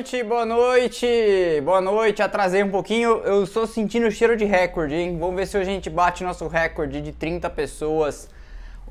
[0.00, 1.06] noite, boa noite,
[1.62, 2.22] boa noite.
[2.22, 5.18] Atrasei um pouquinho, eu estou sentindo cheiro de recorde, hein?
[5.18, 8.26] Vamos ver se a gente bate nosso recorde de 30 pessoas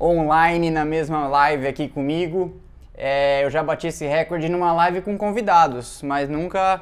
[0.00, 2.60] online na mesma live aqui comigo.
[2.94, 6.80] É, eu já bati esse recorde numa live com convidados, mas nunca.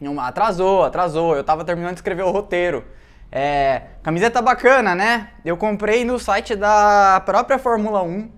[0.00, 1.36] Não, atrasou, atrasou.
[1.36, 2.84] Eu tava terminando de escrever o roteiro.
[3.30, 5.28] É, camiseta bacana, né?
[5.44, 8.28] Eu comprei no site da própria Fórmula 1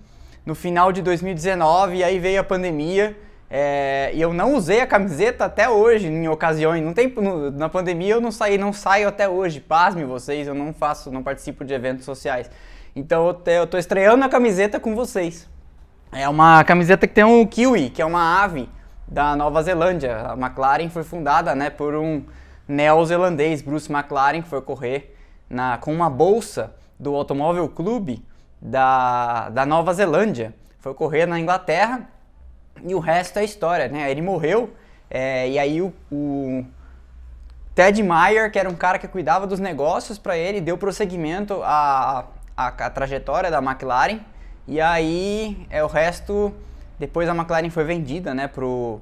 [0.44, 3.16] no final de 2019 e aí veio a pandemia.
[3.48, 6.82] É, e eu não usei a camiseta até hoje em ocasiões.
[6.82, 9.60] Não tem, no, na pandemia eu não saí, não saio até hoje.
[9.60, 12.50] Pasme vocês, eu não faço, não participo de eventos sociais.
[12.94, 15.48] Então eu, te, eu tô estreando a camiseta com vocês.
[16.12, 18.68] É uma camiseta que tem um kiwi, que é uma ave
[19.06, 20.16] da Nova Zelândia.
[20.30, 22.24] A McLaren foi fundada, né, por um
[22.66, 25.16] neozelandês, Bruce McLaren, que foi correr
[25.48, 28.24] na, com uma bolsa do Automóvel Clube
[28.60, 30.54] da, da Nova Zelândia.
[30.80, 32.08] Foi correr na Inglaterra
[32.84, 34.10] e o resto é história, né?
[34.10, 34.70] Ele morreu
[35.10, 36.64] é, e aí o, o,
[37.74, 42.26] Ted Meyer, que era um cara que cuidava dos negócios para ele, deu prosseguimento à,
[42.56, 44.20] à, à, trajetória da McLaren.
[44.66, 46.52] E aí é o resto.
[46.98, 48.48] Depois a McLaren foi vendida, né?
[48.48, 49.00] Pro,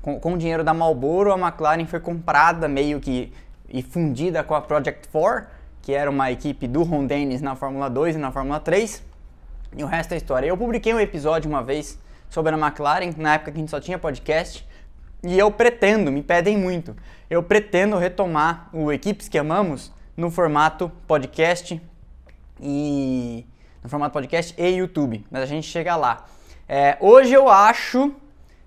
[0.00, 3.32] com, com o dinheiro da Marlboro, a McLaren foi comprada meio que
[3.68, 5.46] e fundida com a Project 4,
[5.80, 9.02] que era uma equipe do Ron Dennis na Fórmula 2 e na Fórmula 3.
[9.76, 10.46] E o resto é história.
[10.46, 11.98] Eu publiquei um episódio uma vez
[12.32, 14.66] sobre a McLaren, na época que a gente só tinha podcast.
[15.22, 16.96] E eu pretendo, me pedem muito,
[17.28, 21.80] eu pretendo retomar o Equipes que Amamos no formato podcast
[22.58, 23.46] e
[23.82, 26.24] no formato podcast e YouTube, mas a gente chega lá.
[26.66, 28.14] É, hoje eu acho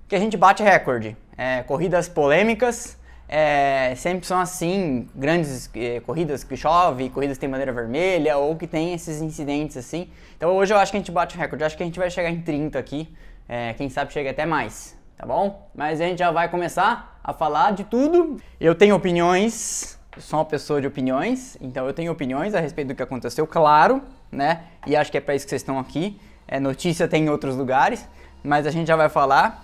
[0.08, 1.18] que a gente bate recorde.
[1.36, 7.50] É, corridas polêmicas, é, sempre são assim, grandes é, corridas que chove, corridas que tem
[7.50, 10.08] bandeira vermelha ou que tem esses incidentes assim.
[10.38, 12.12] Então hoje eu acho que a gente bate recorde, eu acho que a gente vai
[12.12, 13.10] chegar em 30 aqui.
[13.48, 15.70] É, quem sabe chega até mais, tá bom?
[15.76, 18.38] Mas a gente já vai começar a falar de tudo.
[18.60, 22.96] Eu tenho opiniões, sou uma pessoa de opiniões, então eu tenho opiniões a respeito do
[22.96, 24.64] que aconteceu, claro, né?
[24.88, 26.20] E acho que é para isso que vocês estão aqui.
[26.48, 28.08] É, notícia tem em outros lugares,
[28.44, 29.64] mas a gente já vai falar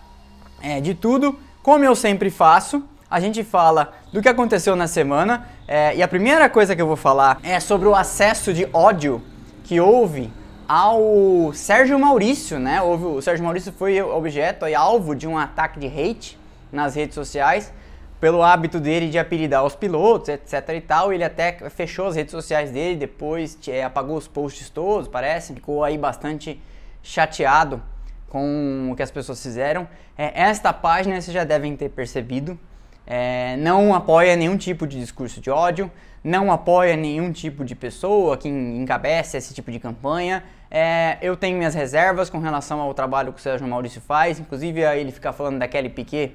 [0.62, 2.84] é, de tudo, como eu sempre faço.
[3.10, 6.88] A gente fala do que aconteceu na semana é, e a primeira coisa que eu
[6.88, 9.22] vou falar é sobre o acesso de ódio
[9.64, 10.32] que houve
[10.74, 12.82] ao Sérgio Maurício, né?
[12.82, 16.40] O Sérgio Maurício foi objeto e alvo de um ataque de hate
[16.72, 17.74] nas redes sociais
[18.22, 21.12] pelo hábito dele de apelidar os pilotos, etc e tal.
[21.12, 25.54] Ele até fechou as redes sociais dele, depois é, apagou os posts todos, parece.
[25.54, 26.58] Ficou aí bastante
[27.04, 27.84] chateado
[28.30, 29.86] com o que as pessoas fizeram.
[30.18, 32.58] É, esta página, vocês já devem ter percebido,
[33.06, 35.92] é, não apoia nenhum tipo de discurso de ódio,
[36.24, 40.42] não apoia nenhum tipo de pessoa que encabeça esse tipo de campanha.
[40.74, 44.80] É, eu tenho minhas reservas com relação ao trabalho que o Sérgio Maurício faz, inclusive
[44.80, 46.32] ele ficar falando da Kelly Piquet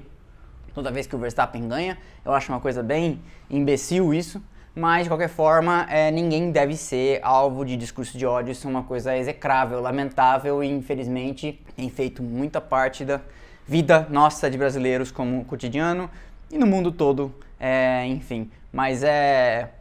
[0.75, 1.97] toda vez que o Verstappen ganha.
[2.23, 4.39] Eu acho uma coisa bem imbecil isso,
[4.75, 8.51] mas de qualquer forma, é, ninguém deve ser alvo de discurso de ódio.
[8.51, 13.19] Isso é uma coisa execrável, lamentável e infelizmente tem feito muita parte da
[13.67, 16.07] vida nossa de brasileiros como cotidiano
[16.51, 18.51] e no mundo todo, é, enfim.
[18.71, 19.71] Mas é.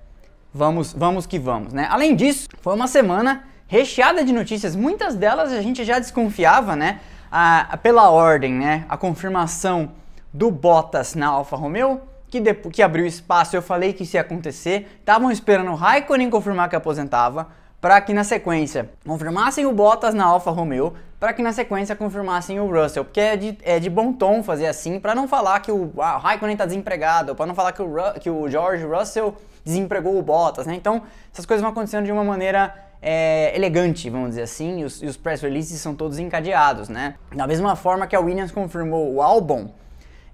[0.54, 1.86] Vamos, vamos que vamos, né?
[1.90, 7.00] Além disso, foi uma semana recheada de notícias, muitas delas a gente já desconfiava, né?
[7.30, 8.84] A, pela ordem, né?
[8.88, 9.90] A confirmação
[10.32, 12.40] do Bottas na Alfa Romeo, que,
[12.70, 14.98] que abriu espaço, eu falei que isso ia acontecer.
[15.00, 17.48] Estavam esperando o Raikkonen confirmar que aposentava,
[17.80, 22.60] para que na sequência confirmassem o Bottas na Alfa Romeo, para que na sequência confirmassem
[22.60, 25.72] o Russell, porque é de, é de bom tom fazer assim, para não falar que
[25.72, 27.88] o, ah, o Raikkonen está desempregado, para não falar que o,
[28.20, 29.34] que o George Russell
[29.64, 30.74] desempregou o Bottas, né?
[30.74, 31.02] Então,
[31.32, 32.74] essas coisas vão acontecendo de uma maneira
[33.08, 37.14] é, elegante, vamos dizer assim, e os, e os, press releases são todos encadeados, né?
[37.32, 39.68] Da mesma forma que a Williams confirmou o álbum,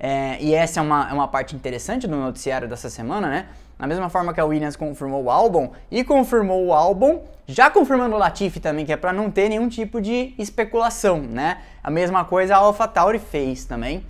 [0.01, 3.49] é, e essa é uma, é uma parte interessante do noticiário dessa semana, né?
[3.79, 8.17] Da mesma forma que a Williams confirmou o álbum e confirmou o álbum, já confirmando
[8.17, 11.59] o Latifi também, que é para não ter nenhum tipo de especulação, né?
[11.85, 14.03] A mesma coisa a AlphaTauri fez também,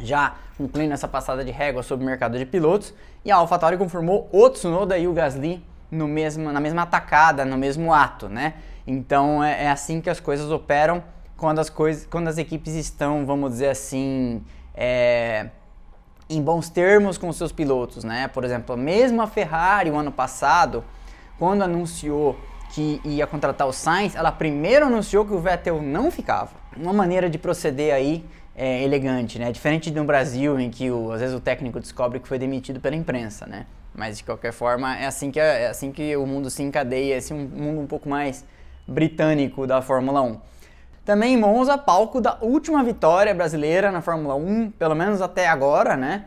[0.00, 2.92] já concluindo essa passada de régua sobre o mercado de pilotos,
[3.24, 5.62] e a AlphaTauri confirmou o Tsunoda e o Gasly
[5.94, 8.54] no mesmo, na mesma atacada, no mesmo ato, né?
[8.86, 11.02] Então é, é assim que as coisas operam
[11.36, 14.42] quando as, coisas, quando as equipes estão, vamos dizer assim,
[14.74, 15.48] é,
[16.28, 18.28] em bons termos com seus pilotos, né?
[18.28, 20.84] Por exemplo, mesmo a Ferrari o ano passado,
[21.38, 22.38] quando anunciou
[22.74, 26.50] que ia contratar o Sainz, ela primeiro anunciou que o Vettel não ficava.
[26.76, 28.24] Uma maneira de proceder aí
[28.56, 29.52] é, elegante, né?
[29.52, 32.96] Diferente do Brasil, em que o, às vezes o técnico descobre que foi demitido pela
[32.96, 33.66] imprensa, né?
[33.94, 37.32] Mas de qualquer forma é assim que, é assim que o mundo se encadeia, esse
[37.32, 38.44] um mundo um pouco mais
[38.86, 40.38] britânico da Fórmula 1.
[41.04, 45.96] Também em Monza, palco da última vitória brasileira na Fórmula 1, pelo menos até agora,
[45.96, 46.24] né?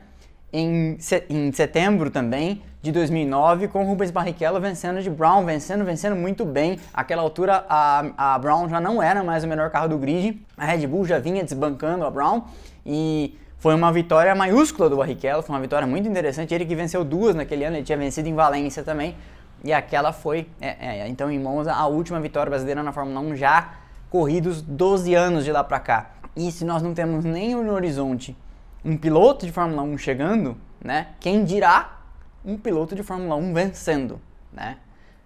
[0.53, 0.97] Em,
[1.29, 6.79] em setembro também de 2009, com Rubens Barrichello vencendo de Brown, vencendo, vencendo muito bem.
[6.93, 10.65] Aquela altura a, a Brown já não era mais o melhor carro do grid, a
[10.65, 12.43] Red Bull já vinha desbancando a Brown
[12.85, 16.54] e foi uma vitória maiúscula do Barrichello, foi uma vitória muito interessante.
[16.54, 19.15] Ele que venceu duas naquele ano, ele tinha vencido em Valência também.
[19.63, 23.36] E aquela foi, é, é, então em Monza, a última vitória brasileira na Fórmula 1
[23.36, 23.74] já
[24.09, 26.12] corridos 12 anos de lá para cá.
[26.36, 28.38] E se nós não temos nem no horizonte
[28.86, 31.07] um piloto de Fórmula 1 chegando, né?
[31.19, 32.00] Quem dirá
[32.45, 34.21] um piloto de Fórmula 1 vencendo,
[34.54, 34.77] né?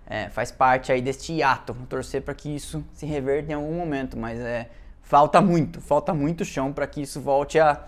[0.08, 4.18] É, faz parte aí deste hiato, torcer para que isso se reverta em algum momento,
[4.18, 4.70] mas é,
[5.02, 7.80] falta muito, falta muito chão para que isso volte a,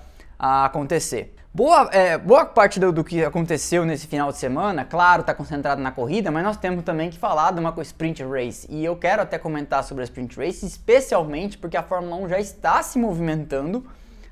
[0.43, 1.33] a acontecer.
[1.53, 5.81] Boa, é, boa parte do, do, que aconteceu nesse final de semana, claro, está concentrado
[5.81, 8.67] na corrida, mas nós temos também que falar de uma sprint race.
[8.69, 12.39] E eu quero até comentar sobre a sprint race, especialmente porque a Fórmula 1 já
[12.41, 13.85] está se movimentando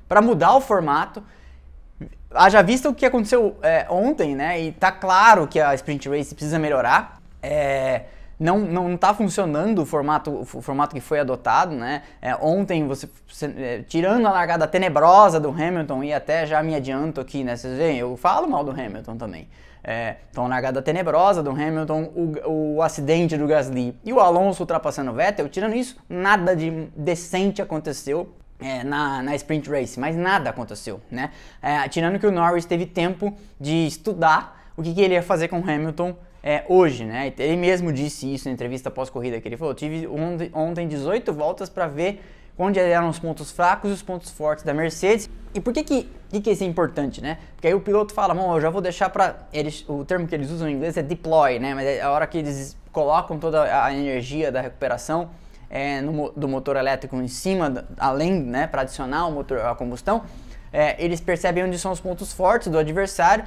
[0.06, 1.22] para mudar o formato.
[2.30, 4.60] Haja vista o que aconteceu é, ontem, né?
[4.60, 7.22] E tá claro que a sprint race precisa melhorar.
[7.42, 8.02] É,
[8.42, 12.02] não não está funcionando o formato o formato que foi adotado, né?
[12.20, 13.08] É, ontem você,
[13.56, 17.56] é, tirando a largada tenebrosa do Hamilton e até já me adianto aqui, né?
[17.56, 19.48] Vocês veem, eu falo mal do Hamilton também.
[19.84, 24.62] É, então, a largada tenebrosa do Hamilton, o, o acidente do Gasly e o Alonso
[24.62, 30.14] ultrapassando o Vettel, tirando isso, nada de decente aconteceu é, na, na, sprint race, mas
[30.14, 31.30] nada aconteceu, né?
[31.60, 35.48] É, tirando que o Norris teve tempo de estudar o que, que ele ia fazer
[35.48, 37.32] com o Hamilton é, hoje, né?
[37.38, 41.68] Ele mesmo disse isso na entrevista pós-corrida que ele falou: tive ontem, ontem 18 voltas
[41.68, 42.20] para ver
[42.58, 45.30] onde eram os pontos fracos e os pontos fortes da Mercedes.
[45.54, 47.38] E por que que, que, que isso é importante, né?
[47.54, 50.34] Porque aí o piloto fala, bom, eu já vou deixar para eles, o termo que
[50.34, 51.74] eles usam em inglês é deploy, né?
[51.74, 55.30] Mas é a hora que eles colocam toda a energia da recuperação
[55.70, 60.22] é, no, do motor elétrico em cima, além, né, para adicionar o motor a combustão,
[60.70, 63.44] é, eles percebem onde são os pontos fortes do adversário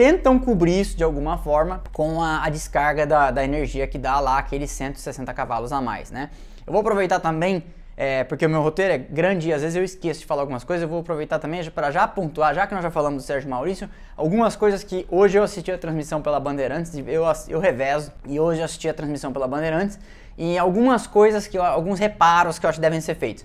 [0.00, 4.18] tentam cobrir isso de alguma forma com a, a descarga da, da, energia que dá
[4.18, 6.30] lá aqueles 160 cavalos a mais, né?
[6.66, 7.62] Eu vou aproveitar também,
[7.98, 10.64] é, porque o meu roteiro é grande e às vezes eu esqueço de falar algumas
[10.64, 13.50] coisas, eu vou aproveitar também para já pontuar, já que nós já falamos do Sérgio
[13.50, 18.40] Maurício, algumas coisas que hoje eu assisti a transmissão pela Bandeirantes, eu, eu revezo, e
[18.40, 19.98] hoje eu assisti a transmissão pela Bandeirantes,
[20.38, 23.44] e algumas coisas, que alguns reparos que eu acho que devem ser feitos.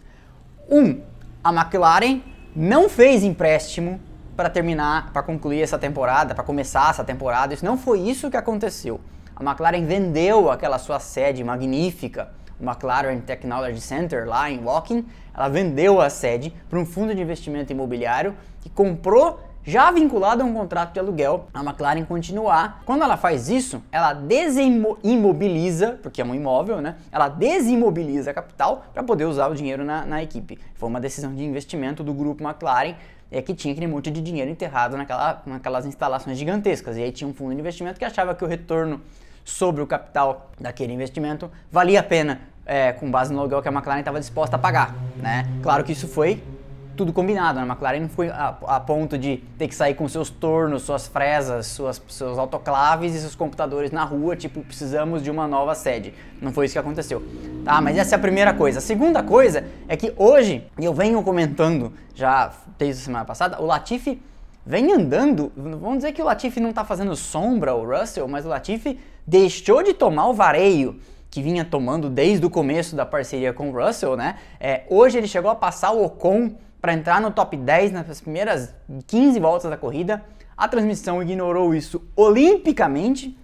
[0.70, 1.02] Um,
[1.44, 2.22] a McLaren
[2.56, 4.00] não fez empréstimo
[4.36, 7.54] para terminar, para concluir essa temporada, para começar essa temporada.
[7.54, 9.00] Isso não foi isso que aconteceu.
[9.36, 12.30] A McLaren vendeu aquela sua sede magnífica,
[12.60, 15.06] o McLaren Technology Center lá em Woking.
[15.34, 20.46] Ela vendeu a sede para um fundo de investimento imobiliário que comprou já vinculado a
[20.46, 22.84] um contrato de aluguel, a McLaren continuar.
[22.86, 26.98] Quando ela faz isso, ela desimobiliza, porque é um imóvel, né?
[27.12, 30.60] Ela desimobiliza a capital para poder usar o dinheiro na, na equipe.
[30.76, 32.94] Foi uma decisão de investimento do grupo McLaren
[33.32, 36.98] é que tinha aquele monte de dinheiro enterrado naquela, naquelas instalações gigantescas.
[36.98, 39.02] E aí tinha um fundo de investimento que achava que o retorno
[39.44, 43.72] sobre o capital daquele investimento valia a pena é, com base no aluguel que a
[43.72, 44.96] McLaren estava disposta a pagar.
[45.18, 45.48] Né?
[45.62, 46.42] Claro que isso foi
[46.96, 47.60] tudo combinado.
[47.60, 47.66] Né?
[47.66, 51.08] A McLaren não foi a, a, ponto de ter que sair com seus tornos, suas
[51.08, 56.14] fresas, suas, seus autoclaves e seus computadores na rua, tipo, precisamos de uma nova sede.
[56.42, 57.22] Não foi isso que aconteceu.
[57.64, 58.80] Tá, mas essa é a primeira coisa.
[58.80, 63.62] A segunda coisa é que hoje, e eu venho comentando já desde a semana passada,
[63.62, 64.22] o Latifi
[64.66, 65.52] vem andando.
[65.56, 69.84] Vamos dizer que o Latifi não está fazendo sombra ao Russell, mas o Latifi deixou
[69.84, 74.16] de tomar o vareio que vinha tomando desde o começo da parceria com o Russell,
[74.16, 74.36] né?
[74.58, 76.56] É, hoje ele chegou a passar o Ocon
[76.86, 78.72] para entrar no top 10 nas primeiras
[79.08, 80.24] 15 voltas da corrida.
[80.56, 83.36] A transmissão ignorou isso olimpicamente.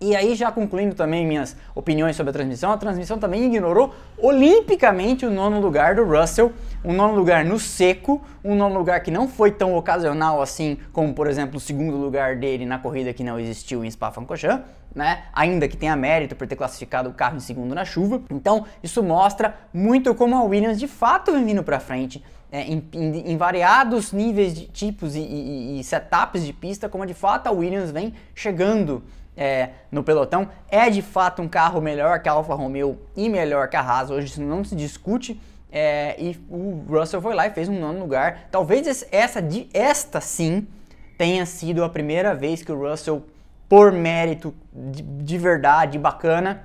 [0.00, 5.26] E aí, já concluindo também minhas opiniões sobre a transmissão, a transmissão também ignorou olimpicamente
[5.26, 6.50] o nono lugar do Russell,
[6.82, 11.12] um nono lugar no seco, um nono lugar que não foi tão ocasional assim como,
[11.12, 14.64] por exemplo, o segundo lugar dele na corrida que não existiu em Spa-Francorchamps,
[14.94, 15.24] né?
[15.34, 18.22] Ainda que tenha mérito por ter classificado o carro em segundo na chuva.
[18.30, 22.86] Então, isso mostra muito como a Williams de fato vem vindo para frente, é, em,
[22.92, 27.46] em, em, variados níveis de tipos e, e, e, setups de pista, como de fato
[27.46, 29.02] a Williams vem chegando
[29.34, 30.46] é, no pelotão.
[30.68, 34.10] É de fato um carro melhor que a Alfa Romeo e melhor que a Haas,
[34.10, 35.40] hoje isso não se discute.
[35.72, 38.48] É, e o Russell foi lá e fez um nono lugar.
[38.50, 39.42] Talvez essa,
[39.72, 40.66] esta sim
[41.16, 43.24] tenha sido a primeira vez que o Russell,
[43.66, 46.64] por mérito de, de verdade, bacana,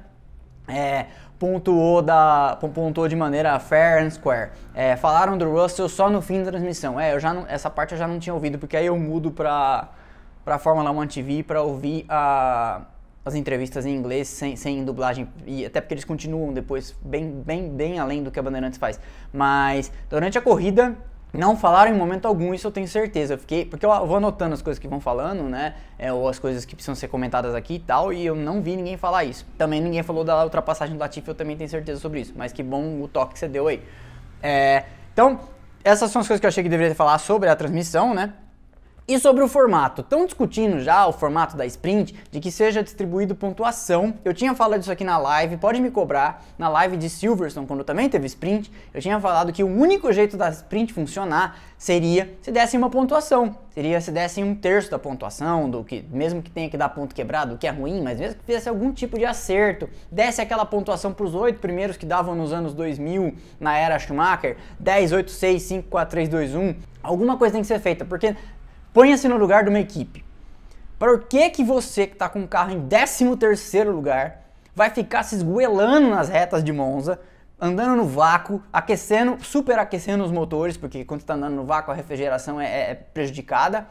[0.67, 1.06] é,
[1.39, 4.51] pontuou, da, pontuou de maneira fair and square.
[4.74, 7.00] É, falaram do Russell só no fim da transmissão.
[7.00, 9.32] É, eu já não, essa parte eu já não tinha ouvido, porque aí eu mudo
[9.32, 9.89] para
[10.48, 12.84] para Fórmula 1 TV para ouvir a,
[13.25, 17.70] as entrevistas em inglês sem, sem dublagem, e até porque eles continuam depois bem, bem,
[17.70, 18.98] bem além do que a Bandeirantes faz.
[19.34, 20.96] Mas durante a corrida
[21.38, 23.36] não falaram em momento algum, isso eu tenho certeza.
[23.36, 25.75] Eu fiquei, porque eu vou anotando as coisas que vão falando, né?
[25.98, 28.75] É, ou as coisas que precisam ser comentadas aqui e tal, e eu não vi
[28.75, 29.46] ninguém falar isso.
[29.58, 32.34] Também ninguém falou da ultrapassagem do Latifi, eu também tenho certeza sobre isso.
[32.36, 33.82] Mas que bom o toque que você deu aí.
[34.41, 35.39] É, então,
[35.84, 38.34] essas são as coisas que eu achei que deveria falar sobre a transmissão, né?
[39.10, 43.34] E sobre o formato, estão discutindo já o formato da sprint, de que seja distribuído
[43.34, 44.14] pontuação.
[44.26, 46.44] Eu tinha falado isso aqui na live, pode me cobrar.
[46.58, 50.36] Na live de Silverstone, quando também teve sprint, eu tinha falado que o único jeito
[50.36, 53.56] da sprint funcionar seria se dessem uma pontuação.
[53.70, 57.16] Seria se dessem um terço da pontuação, do que mesmo que tenha que dar ponto
[57.16, 60.66] quebrado, o que é ruim, mas mesmo que fizesse algum tipo de acerto, desse aquela
[60.66, 65.32] pontuação para os oito primeiros que davam nos anos 2000, na era Schumacher, 10, 8,
[65.32, 66.76] 6, 5, 4, 3, 2, 1.
[67.04, 68.36] Alguma coisa tem que ser feita, porque
[68.98, 70.25] Ponha-se no lugar de uma equipe.
[70.98, 73.25] Por que, que você que está com o carro em 13
[73.84, 74.42] lugar
[74.75, 77.20] vai ficar se esgoelando nas retas de Monza,
[77.62, 82.60] andando no vácuo, aquecendo, superaquecendo os motores, porque quando está andando no vácuo a refrigeração
[82.60, 83.86] é, é prejudicada,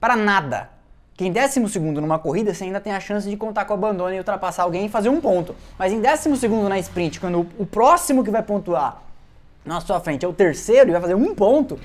[0.00, 0.70] para nada.
[1.14, 1.60] Que em 12
[2.00, 4.86] numa corrida você ainda tem a chance de contar com o abandono e ultrapassar alguém
[4.86, 5.54] e fazer um ponto.
[5.78, 9.02] Mas em 12 na sprint, quando o próximo que vai pontuar
[9.64, 11.78] na sua frente é o terceiro e vai fazer um ponto,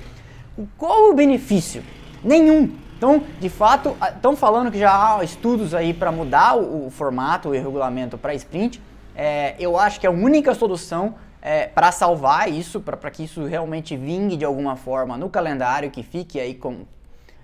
[0.76, 1.80] qual o benefício?
[2.24, 2.72] Nenhum.
[2.96, 7.54] Então, de fato, estão falando que já há estudos aí para mudar o, o, formato
[7.54, 8.80] e o regulamento para sprint.
[9.14, 13.96] É, eu acho que a única solução é, para salvar isso, para que isso realmente
[13.96, 16.86] vingue de alguma forma no calendário, que fique aí com,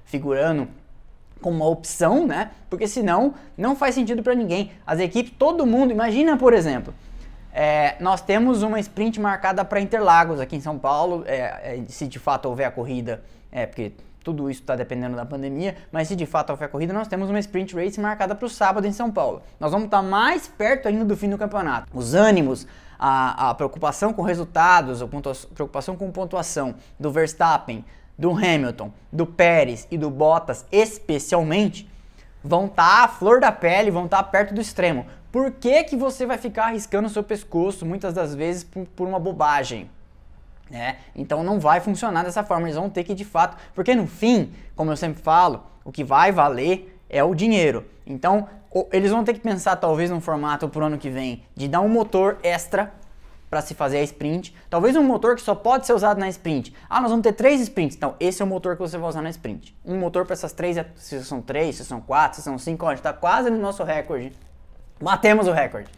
[0.05, 0.67] figurando
[1.43, 2.53] como uma opção, né?
[2.71, 4.73] Porque senão não faz sentido para ninguém.
[4.87, 6.95] As equipes, todo mundo, imagina por exemplo,
[7.53, 11.35] é, nós temos uma sprint marcada para Interlagos aqui em São Paulo, é,
[11.79, 15.77] é se de fato houver a corrida, é porque tudo isso está dependendo da pandemia,
[15.91, 18.87] mas se de fato houver corrida, nós temos uma sprint race marcada para o sábado
[18.87, 19.43] em São Paulo.
[19.59, 21.89] Nós vamos estar tá mais perto ainda do fim do campeonato.
[21.95, 22.67] Os ânimos,
[22.99, 25.09] a, a preocupação com resultados, a
[25.55, 27.85] preocupação com pontuação do Verstappen,
[28.19, 31.91] do Hamilton, do Pérez e do Bottas, especialmente,
[32.45, 35.07] vão estar tá à flor da pele, vão estar tá perto do extremo.
[35.33, 39.09] Por que, que você vai ficar arriscando o seu pescoço muitas das vezes por, por
[39.09, 39.89] uma bobagem?
[40.71, 40.99] Né?
[41.17, 44.53] Então não vai funcionar dessa forma, eles vão ter que de fato, porque no fim,
[44.77, 47.85] como eu sempre falo, o que vai valer é o dinheiro.
[48.07, 48.49] Então
[48.93, 51.81] eles vão ter que pensar talvez num formato para o ano que vem de dar
[51.81, 52.93] um motor extra
[53.51, 56.73] para se fazer a sprint, talvez um motor que só pode ser usado na sprint.
[56.89, 59.23] Ah, nós vamos ter três sprints, então esse é o motor que você vai usar
[59.23, 59.77] na sprint.
[59.85, 62.91] Um motor para essas três, se são três, se são quatro, se são cinco, a
[62.91, 64.33] gente está quase no nosso recorde.
[65.01, 65.91] Batemos o recorde.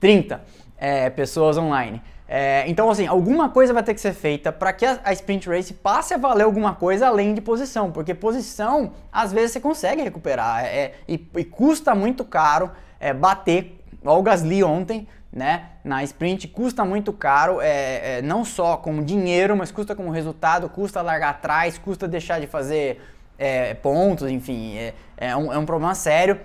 [0.00, 0.42] 30
[0.76, 2.02] é, pessoas online.
[2.30, 5.48] É, então, assim, alguma coisa vai ter que ser feita para que a, a, sprint
[5.48, 10.02] race passe a valer alguma coisa além de posição, porque posição às vezes você consegue
[10.02, 12.70] recuperar é, e, e, custa muito caro
[13.00, 13.82] é, bater.
[14.04, 15.70] Olha o Gasly ontem, né?
[15.82, 20.68] Na sprint custa muito caro, é, é, não só como dinheiro, mas custa como resultado,
[20.68, 23.00] custa largar atrás, custa deixar de fazer
[23.38, 24.76] é, pontos, enfim,
[25.16, 26.38] é, um, é um problema sério.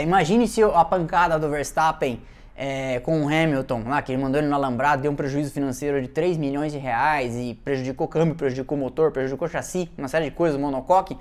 [0.00, 2.22] imagine se a pancada do Verstappen
[2.56, 6.00] é, com o Hamilton, lá, que ele mandou ele no alambrado, deu um prejuízo financeiro
[6.00, 10.08] de 3 milhões de reais e prejudicou o câmbio, prejudicou o motor, prejudicou chassi, uma
[10.08, 11.14] série de coisas, monocoque.
[11.14, 11.20] Se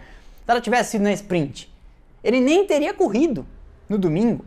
[0.51, 1.73] ela tivesse sido na sprint,
[2.23, 3.45] ele nem teria corrido
[3.89, 4.45] no domingo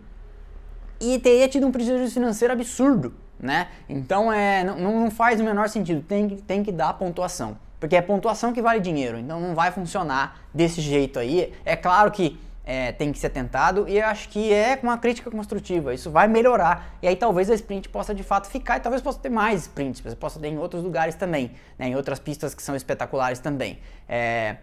[1.01, 3.69] e teria tido um prejuízo financeiro absurdo, né?
[3.89, 7.57] Então é, não, não faz o menor sentido, tem, tem que dar pontuação.
[7.79, 11.53] Porque é pontuação que vale dinheiro, então não vai funcionar desse jeito aí.
[11.65, 12.37] É claro que
[12.69, 16.99] é, tem que ser tentado e acho que é uma crítica construtiva, isso vai melhorar
[17.01, 20.03] e aí talvez a sprint possa de fato ficar e talvez possa ter mais sprints,
[20.03, 23.79] você possa ter em outros lugares também, né, em outras pistas que são espetaculares também.
[24.07, 24.57] É,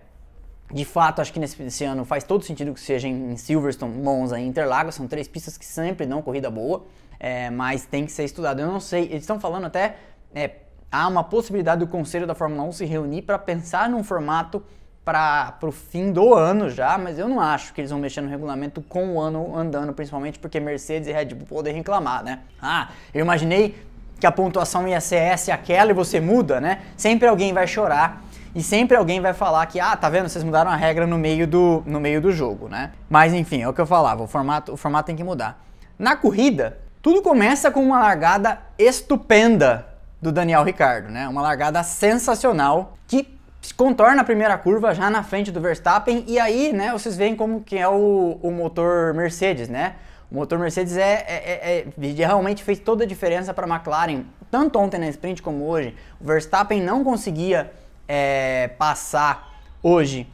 [0.71, 4.39] de fato, acho que nesse, nesse, ano faz todo sentido que seja em Silverstone, Monza
[4.39, 6.85] e Interlagos, são três pistas que sempre dão corrida boa,
[7.19, 8.61] é, mas tem que ser estudado.
[8.61, 9.97] Eu não sei, eles estão falando até,
[10.33, 10.51] é,
[10.91, 14.63] há uma possibilidade do Conselho da Fórmula 1 se reunir para pensar num formato
[15.05, 18.27] para o fim do ano já, mas eu não acho que eles vão mexer no
[18.27, 22.39] regulamento com o ano andando, principalmente porque Mercedes e Red Bull podem reclamar, né?
[22.59, 23.75] Ah, eu imaginei
[24.19, 26.79] que a pontuação ia ser essa e aquela e você muda, né?
[26.97, 28.23] Sempre alguém vai chorar
[28.55, 31.45] e sempre alguém vai falar que, ah, tá vendo, vocês mudaram a regra no meio
[31.45, 32.91] do, no meio do jogo, né?
[33.07, 35.63] Mas enfim, é o que eu falava, o formato, o formato tem que mudar.
[35.99, 39.85] Na corrida, tudo começa com uma largada estupenda
[40.19, 41.27] do Daniel Ricardo, né?
[41.27, 43.34] Uma largada sensacional que
[43.73, 47.61] contorna a primeira curva já na frente do Verstappen e aí, né, vocês veem como
[47.61, 49.95] que é o, o motor Mercedes, né?
[50.29, 54.23] O motor Mercedes é, é, é, é realmente fez toda a diferença para a McLaren,
[54.49, 55.95] tanto ontem na sprint como hoje.
[56.19, 57.71] O Verstappen não conseguia
[58.07, 60.27] é, passar hoje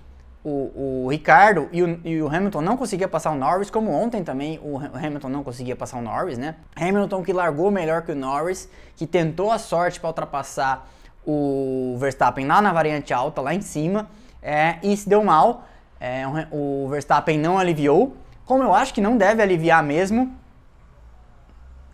[0.43, 4.23] o, o Ricardo e o, e o, Hamilton não conseguia passar o Norris, como ontem
[4.23, 6.55] também o Hamilton não conseguia passar o Norris, né?
[6.75, 10.89] Hamilton que largou melhor que o Norris, que tentou a sorte para ultrapassar
[11.25, 14.09] o Verstappen lá na variante alta, lá em cima,
[14.41, 15.65] é, e se deu mal.
[15.99, 20.35] É, o Verstappen não aliviou, como eu acho que não deve aliviar mesmo.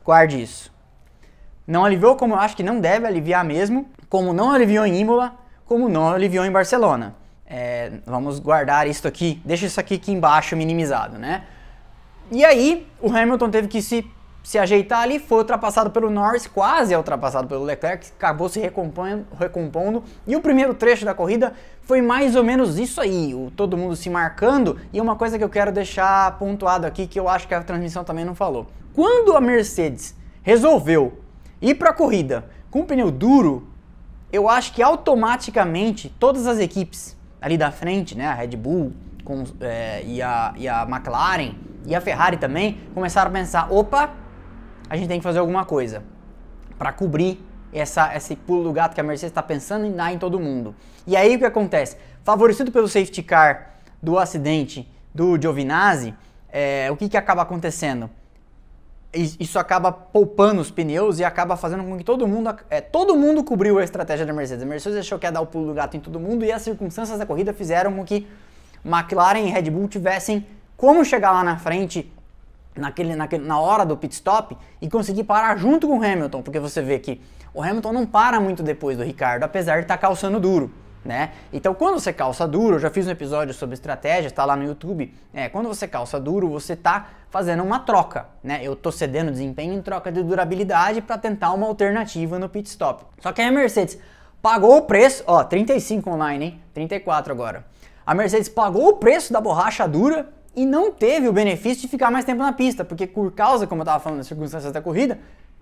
[0.04, 0.74] Guarde isso.
[1.66, 5.36] Não aliviou como eu acho que não deve aliviar mesmo, como não aliviou em Imola,
[5.66, 7.14] como não aliviou em Barcelona.
[7.46, 11.44] É, vamos guardar isso aqui, deixa isso aqui, aqui embaixo minimizado, né?
[12.32, 14.06] E aí o Hamilton teve que se,
[14.44, 19.26] se ajeitar ali, foi ultrapassado pelo Norris, quase é ultrapassado pelo Leclerc, acabou se recompondo,
[19.38, 20.04] recompondo.
[20.26, 23.96] E o primeiro trecho da corrida foi mais ou menos isso aí, o, todo mundo
[23.96, 24.80] se marcando.
[24.94, 28.04] E uma coisa que eu quero deixar pontuado aqui, que eu acho que a transmissão
[28.04, 28.68] também não falou.
[28.94, 31.20] Quando a Mercedes resolveu
[31.62, 33.68] ir para a corrida com pneu duro,
[34.32, 39.44] eu acho que automaticamente todas as equipes ali da frente, né, a Red Bull com,
[39.60, 41.54] é, e, a, e a McLaren
[41.86, 44.12] e a Ferrari também, começaram a pensar: opa,
[44.90, 46.04] a gente tem que fazer alguma coisa
[46.78, 50.18] para cobrir essa, esse pulo do gato que a Mercedes está pensando em dar em
[50.18, 50.76] todo mundo.
[51.06, 51.98] E aí o que acontece?
[52.24, 56.14] Favorecido pelo safety car do acidente do Giovinazzi,
[56.50, 58.10] é, o que, que acaba acontecendo?
[59.14, 63.44] isso acaba poupando os pneus e acaba fazendo com que todo mundo, é, todo mundo
[63.44, 64.64] cobriu a estratégia da Mercedes.
[64.64, 66.62] A Mercedes achou que ia dar o pulo do gato em todo mundo e as
[66.62, 68.28] circunstâncias da corrida fizeram com que
[68.86, 72.12] McLaren e Red Bull tivessem como chegar lá na frente
[72.80, 76.60] naquele, naquele, na hora do pit stop e conseguir parar junto com o Hamilton, porque
[76.60, 77.22] você vê que
[77.54, 80.72] o Hamilton não para muito depois do Ricardo, apesar de estar tá calçando duro
[81.08, 81.32] né?
[81.54, 84.66] Então, quando você calça duro, eu já fiz um episódio sobre estratégia, está lá no
[84.66, 85.14] YouTube.
[85.34, 88.60] É, quando você calça duro, você está fazendo uma troca, né?
[88.62, 93.06] Eu estou cedendo desempenho em troca de durabilidade para tentar uma alternativa no pit stop.
[93.22, 93.98] Só que a Mercedes
[94.42, 96.62] pagou o preço, ó, 35 online, hein?
[96.74, 97.66] 34 agora.
[98.06, 102.10] A Mercedes pagou o preço da borracha dura e não teve o benefício de ficar
[102.10, 105.20] mais tempo na pista, porque por causa, como eu estava falando, das circunstâncias da corrida,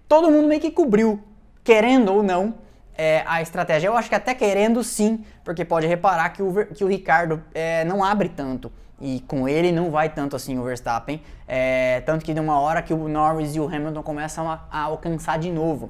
[0.08, 1.22] todo mundo meio que cobriu,
[1.66, 2.56] querendo ou não,
[2.98, 3.88] é, a estratégia.
[3.88, 7.84] Eu acho que até querendo sim, porque pode reparar que o, que o Ricardo é,
[7.84, 8.72] não abre tanto.
[9.02, 11.22] E com ele não vai tanto assim o Verstappen.
[11.46, 14.80] É, tanto que de uma hora que o Norris e o Hamilton começam a, a
[14.84, 15.90] alcançar de novo.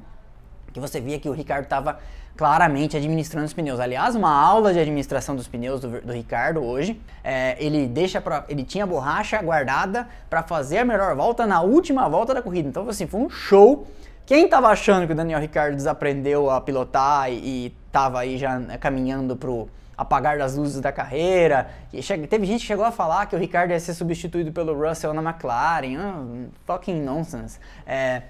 [0.74, 2.00] Que você via que o Ricardo estava
[2.36, 3.80] claramente administrando os pneus.
[3.80, 7.00] Aliás, uma aula de administração dos pneus do, do Ricardo hoje.
[7.24, 11.62] É, ele deixa pra, ele tinha a borracha guardada para fazer a melhor volta na
[11.62, 12.68] última volta da corrida.
[12.68, 13.88] Então, assim, foi um show
[14.26, 19.36] quem estava achando que o Daniel Ricciardo desaprendeu a pilotar e estava aí já caminhando
[19.36, 21.70] pro apagar das luzes da carreira.
[22.28, 25.22] Teve gente que chegou a falar que o Ricardo ia ser substituído pelo Russell na
[25.22, 25.96] McLaren.
[25.98, 27.60] Oh, fucking nonsense.
[27.86, 28.24] É,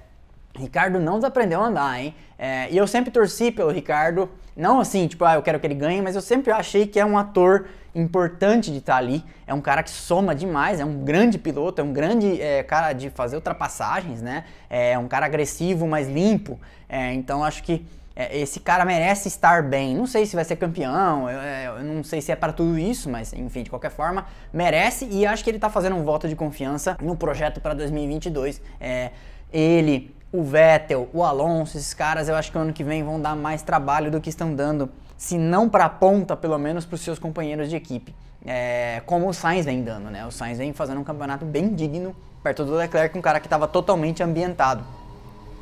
[0.58, 2.16] Ricardo não desaprendeu a andar, hein?
[2.38, 5.76] É, e eu sempre torci pelo Ricardo, não assim, tipo, ah, eu quero que ele
[5.76, 9.24] ganhe, mas eu sempre achei que é um ator importante de estar ali.
[9.48, 12.94] É um cara que soma demais, é um grande piloto, é um grande é, cara
[12.94, 14.44] de fazer ultrapassagens, né?
[14.70, 16.60] É um cara agressivo, mas limpo.
[16.90, 19.96] É, então acho que é, esse cara merece estar bem.
[19.96, 22.78] Não sei se vai ser campeão, eu, é, eu não sei se é para tudo
[22.80, 26.28] isso, mas enfim, de qualquer forma, merece e acho que ele está fazendo um voto
[26.28, 28.62] de confiança no projeto para 2022.
[28.80, 29.12] É,
[29.52, 33.36] ele, o Vettel, o Alonso, esses caras eu acho que ano que vem vão dar
[33.36, 37.02] mais trabalho do que estão dando se não para a ponta, pelo menos para os
[37.02, 38.14] seus companheiros de equipe.
[38.46, 40.26] É, como o Sainz vem dando, né?
[40.26, 43.68] O Sainz vem fazendo um campeonato bem digno perto do Leclerc, um cara que estava
[43.68, 44.84] totalmente ambientado.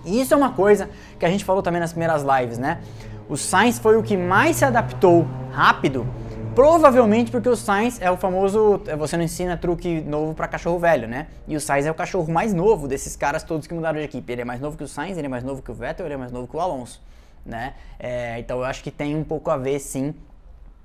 [0.04, 2.82] E isso é uma coisa que a gente falou também nas primeiras lives, né?
[3.30, 6.06] O Sainz foi o que mais se adaptou rápido,
[6.54, 10.80] provavelmente porque o Sainz é o famoso, é, você não ensina truque novo para cachorro
[10.80, 11.28] velho, né?
[11.48, 14.32] E o Sainz é o cachorro mais novo desses caras todos que mudaram de equipe.
[14.32, 16.16] Ele é mais novo que o Sainz, ele é mais novo que o Vettel, ele
[16.16, 17.02] é mais novo que o Alonso
[17.46, 17.74] né?
[18.00, 20.14] É, então eu acho que tem um pouco a ver, sim,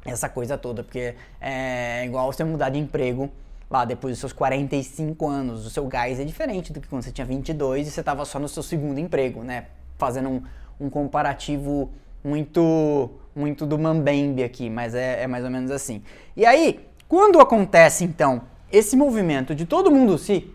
[0.04, 3.31] essa coisa toda, porque é igual você mudar de emprego
[3.70, 7.12] lá depois dos seus 45 anos, o seu gás é diferente do que quando você
[7.12, 9.66] tinha 22 e você estava só no seu segundo emprego, né?
[9.98, 10.42] Fazendo um,
[10.81, 11.90] um comparativo
[12.24, 16.02] muito muito do Mambembe aqui, mas é, é mais ou menos assim.
[16.36, 20.52] E aí, quando acontece então esse movimento de todo mundo se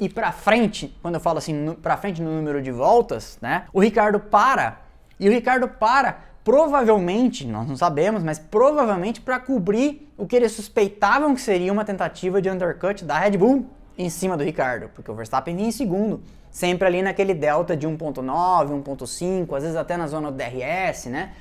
[0.00, 3.64] ir para frente, quando eu falo assim, para frente no número de voltas, né?
[3.72, 4.80] O Ricardo para
[5.18, 10.52] e o Ricardo para, provavelmente, nós não sabemos, mas provavelmente para cobrir o que eles
[10.52, 13.66] suspeitavam que seria uma tentativa de undercut da Red Bull
[13.96, 17.86] em cima do Ricardo, porque o Verstappen vinha em segundo, sempre ali naquele delta de
[17.86, 21.32] 1.9, 1.5, às vezes até na zona do DRS, né?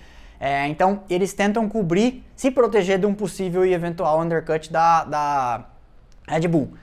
[0.43, 5.65] É, então eles tentam cobrir, se proteger de um possível e eventual undercut da, da
[6.27, 6.73] Red Bull.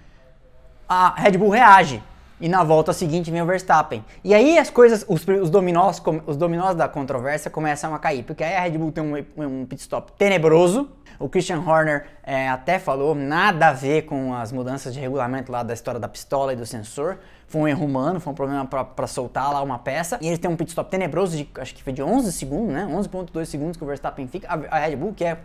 [0.88, 2.01] A Red Bull reage
[2.40, 4.05] E na volta seguinte vem o Verstappen.
[4.23, 8.23] E aí as coisas, os, os, dominós, os dominós da controvérsia começam a cair.
[8.23, 10.88] Porque aí a Red Bull tem um, um pit stop tenebroso.
[11.18, 15.64] O Christian Horner é, até falou nada a ver com as mudanças de regulamento lá
[15.64, 17.18] da história da pistola e do sensor.
[17.49, 20.19] Foi um erro humano, foi um problema para soltar lá uma peça.
[20.21, 22.87] E eles têm um pit stop tenebroso de, acho que foi de 11 segundos, né?
[22.91, 24.47] 11.2 segundos que o Verstappen fica.
[24.49, 25.39] A, a Red Bull, que é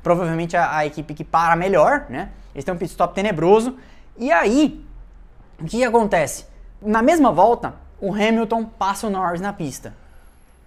[0.00, 2.30] provavelmente a, a equipe que para melhor, né?
[2.54, 3.76] Eles têm um pit stop tenebroso.
[4.16, 4.84] E aí,
[5.60, 6.46] o que acontece?
[6.80, 9.92] Na mesma volta, o Hamilton passa o Norris na pista.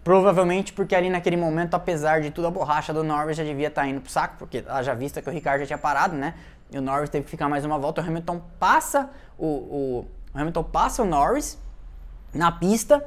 [0.03, 3.83] Provavelmente porque ali naquele momento, apesar de tudo, a borracha do Norris já devia estar
[3.83, 6.33] tá indo pro saco, porque já vista que o Ricardo já tinha parado, né?
[6.69, 8.01] E o Norris teve que ficar mais uma volta.
[8.01, 11.57] O Hamilton passa o, o, o Hamilton passa o Norris
[12.33, 13.03] na pista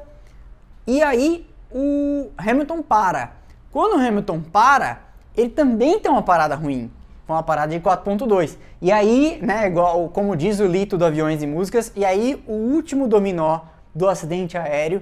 [0.85, 3.33] e aí o Hamilton para.
[3.71, 5.01] Quando o Hamilton para,
[5.35, 6.91] ele também tem uma parada ruim.
[7.25, 8.55] Foi uma parada de 4.2.
[8.81, 12.53] E aí, né, igual como diz o Lito do Aviões e Músicas, e aí o
[12.53, 13.61] último dominó
[13.93, 15.01] do acidente aéreo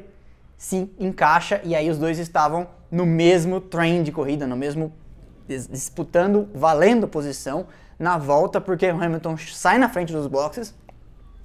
[0.57, 4.93] se encaixa e aí os dois estavam no mesmo train de corrida, no mesmo
[5.47, 7.65] disputando, valendo posição
[7.99, 10.73] na volta, porque o Hamilton sai na frente dos boxes,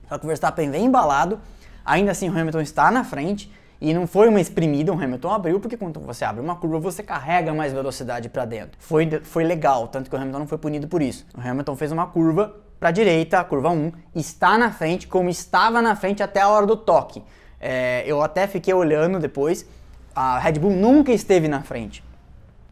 [0.08, 1.40] só que o Verstappen vem embalado,
[1.84, 5.60] ainda assim o Hamilton está na frente e não foi uma exprimida, o Hamilton abriu,
[5.60, 8.72] porque quando você abre uma curva, você carrega mais velocidade para dentro.
[8.80, 11.24] Foi, foi legal, tanto que o Hamilton não foi punido por isso.
[11.36, 15.28] O Hamilton fez uma curva para a direita, a curva 1, está na frente, como
[15.28, 17.22] estava na frente até a hora do toque.
[17.60, 19.66] É, eu até fiquei olhando depois,
[20.14, 22.04] a Red Bull nunca esteve na frente.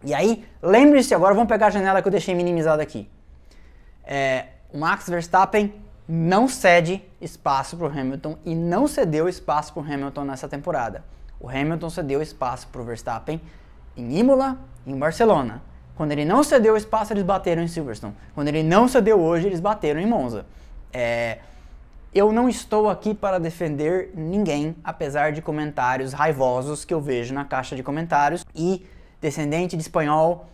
[0.04, 3.08] E aí, lembre-se agora, vamos pegar a janela que eu deixei minimizada aqui.
[4.04, 5.74] É, o Max Verstappen
[6.08, 11.04] não cede espaço para o Hamilton e não cedeu espaço para o Hamilton nessa temporada.
[11.40, 13.40] O Hamilton cedeu espaço para o Verstappen
[13.96, 15.62] em Imola e em Barcelona.
[15.94, 18.14] Quando ele não cedeu espaço, eles bateram em Silverstone.
[18.34, 20.44] Quando ele não cedeu hoje, eles bateram em Monza.
[20.92, 21.38] É,
[22.14, 27.44] eu não estou aqui para defender ninguém, apesar de comentários raivosos que eu vejo na
[27.46, 28.44] caixa de comentários.
[28.54, 28.84] E
[29.20, 30.46] descendente de espanhol,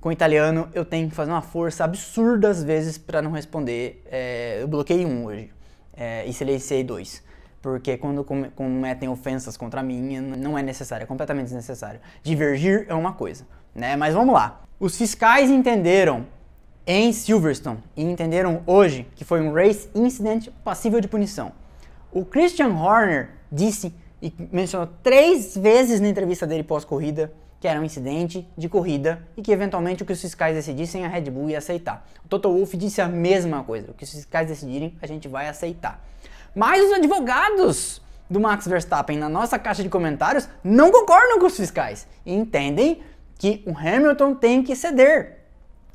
[0.00, 4.02] com italiano eu tenho que fazer uma força absurda às vezes para não responder.
[4.10, 5.50] É, eu bloqueei um hoje
[5.96, 7.22] é, e silenciei dois.
[7.62, 12.00] Porque quando cometem ofensas contra mim, não é necessário, é completamente desnecessário.
[12.22, 13.96] Divergir é uma coisa, né?
[13.96, 14.62] Mas vamos lá.
[14.78, 16.26] Os fiscais entenderam
[16.86, 21.52] em Silverstone e entenderam hoje que foi um race incident passível de punição.
[22.10, 27.84] O Christian Horner disse e mencionou três vezes na entrevista dele pós-corrida que era um
[27.84, 31.58] incidente de corrida e que eventualmente o que os fiscais decidissem a Red Bull ia
[31.58, 32.08] aceitar.
[32.24, 35.46] O Toto Wolff disse a mesma coisa, o que os fiscais decidirem a gente vai
[35.46, 36.02] aceitar.
[36.54, 41.56] Mas os advogados do Max Verstappen na nossa caixa de comentários não concordam com os
[41.56, 43.02] fiscais e entendem
[43.38, 45.40] que o Hamilton tem que ceder.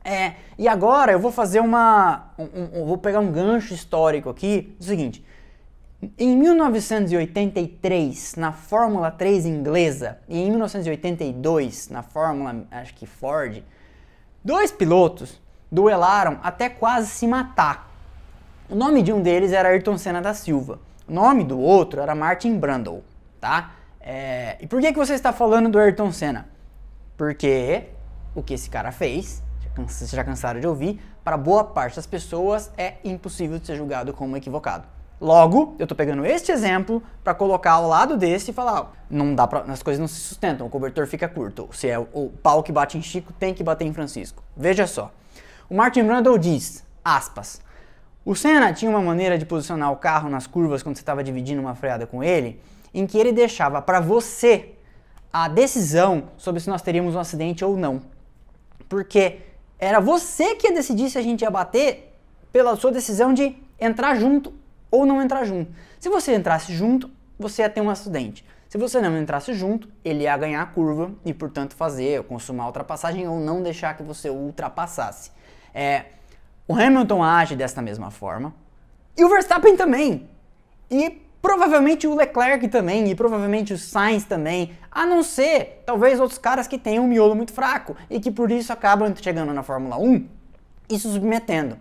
[0.03, 2.31] É, e agora eu vou fazer uma.
[2.37, 4.75] Um, um, vou pegar um gancho histórico aqui.
[4.79, 5.25] É o seguinte:
[6.17, 13.63] em 1983, na Fórmula 3 inglesa, e em 1982, na Fórmula, acho que Ford,
[14.43, 15.41] dois pilotos
[15.71, 17.91] duelaram até quase se matar.
[18.69, 20.79] O nome de um deles era Ayrton Senna da Silva.
[21.07, 23.03] O nome do outro era Martin Brundle,
[23.39, 23.75] tá?
[23.99, 24.57] É...
[24.59, 26.47] E por que, que você está falando do Ayrton Senna?
[27.15, 27.89] Porque
[28.33, 29.43] o que esse cara fez,
[29.75, 34.13] vocês já cansaram de ouvir, para boa parte das pessoas é impossível de ser julgado
[34.13, 34.94] como equivocado.
[35.19, 39.47] Logo, eu estou pegando este exemplo para colocar ao lado desse e falar, não dá
[39.47, 41.69] pra, as coisas não se sustentam, o cobertor fica curto.
[41.71, 44.43] Se é o pau que bate em Chico, tem que bater em Francisco.
[44.55, 45.11] Veja só.
[45.69, 47.61] O Martin Brundle diz, aspas,
[48.25, 51.61] o Senna tinha uma maneira de posicionar o carro nas curvas quando você estava dividindo
[51.61, 52.59] uma freada com ele,
[52.93, 54.73] em que ele deixava para você
[55.31, 58.01] a decisão sobre se nós teríamos um acidente ou não.
[58.89, 59.39] Porque
[59.79, 62.13] era você que ia decidir se a gente ia bater
[62.51, 64.53] pela sua decisão de entrar junto
[64.95, 65.71] ou não entrar junto.
[65.99, 68.45] Se você entrasse junto, você ia ter um acidente.
[68.69, 72.67] Se você não entrasse junto, ele ia ganhar a curva e, portanto, fazer, consumar a
[72.67, 75.31] ultrapassagem ou não deixar que você ultrapassasse.
[75.73, 76.05] É,
[76.67, 78.53] o Hamilton age desta mesma forma
[79.17, 80.27] e o Verstappen também.
[80.89, 86.39] E provavelmente o Leclerc também, e provavelmente o Sainz também, a não ser talvez outros
[86.39, 89.97] caras que tenham um miolo muito fraco e que por isso acabam chegando na Fórmula
[89.97, 90.27] 1
[90.89, 91.77] e se submetendo.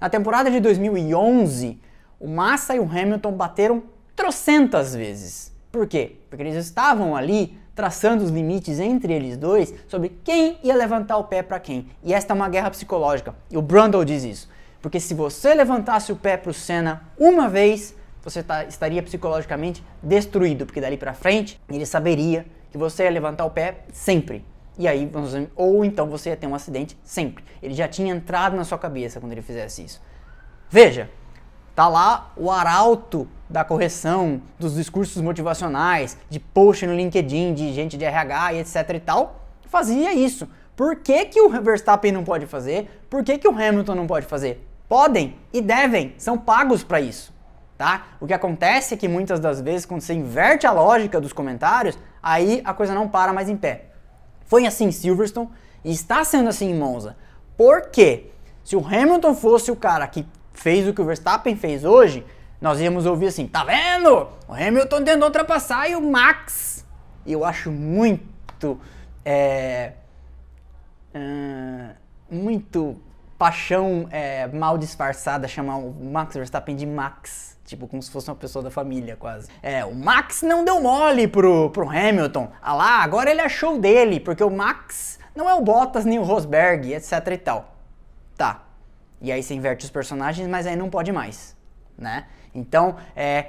[0.00, 1.80] Na temporada de 2011,
[2.18, 3.82] o Massa e o Hamilton bateram
[4.14, 5.52] trocentas vezes.
[5.70, 6.16] Por quê?
[6.30, 11.24] Porque eles estavam ali traçando os limites entre eles dois sobre quem ia levantar o
[11.24, 11.88] pé para quem.
[12.02, 13.34] E esta é uma guerra psicológica.
[13.50, 14.48] E o Brundle diz isso.
[14.80, 19.82] Porque se você levantasse o pé para o Senna uma vez, você tá, estaria psicologicamente
[20.02, 24.44] destruído, porque dali para frente ele saberia que você ia levantar o pé sempre.
[24.76, 25.10] E aí,
[25.54, 27.44] ou então você ia ter um acidente sempre.
[27.62, 30.02] Ele já tinha entrado na sua cabeça quando ele fizesse isso.
[30.68, 31.08] Veja,
[31.74, 37.96] Tá lá o arauto da correção, dos discursos motivacionais, de post no LinkedIn, de gente
[37.96, 40.48] de RH e etc e tal, fazia isso.
[40.76, 43.06] Por que, que o Verstappen não pode fazer?
[43.08, 44.66] Por que, que o Hamilton não pode fazer?
[44.88, 47.32] Podem e devem, são pagos para isso.
[47.76, 48.06] Tá?
[48.20, 51.98] O que acontece é que muitas das vezes, quando você inverte a lógica dos comentários,
[52.22, 53.86] aí a coisa não para mais em pé.
[54.46, 55.48] Foi assim em Silverstone
[55.84, 57.16] e está sendo assim em Monza.
[57.56, 58.30] Por quê?
[58.62, 62.24] Se o Hamilton fosse o cara que fez o que o Verstappen fez hoje,
[62.60, 64.28] nós íamos ouvir assim: tá vendo?
[64.48, 66.86] O Hamilton tentou ultrapassar e o Max.
[67.26, 68.80] Eu acho muito.
[69.24, 69.92] É,
[71.14, 71.94] uh,
[72.30, 72.96] muito
[73.38, 77.58] paixão é, mal disfarçada chamar o Max Verstappen de Max.
[77.64, 79.48] Tipo, como se fosse uma pessoa da família, quase.
[79.62, 82.50] É, o Max não deu mole pro, pro Hamilton.
[82.60, 86.22] Ah lá, agora ele achou dele, porque o Max não é o Bottas nem o
[86.22, 87.74] Rosberg, etc e tal.
[88.36, 88.63] Tá.
[89.24, 91.56] E aí você inverte os personagens, mas aí não pode mais,
[91.96, 92.26] né?
[92.54, 93.46] Então, é,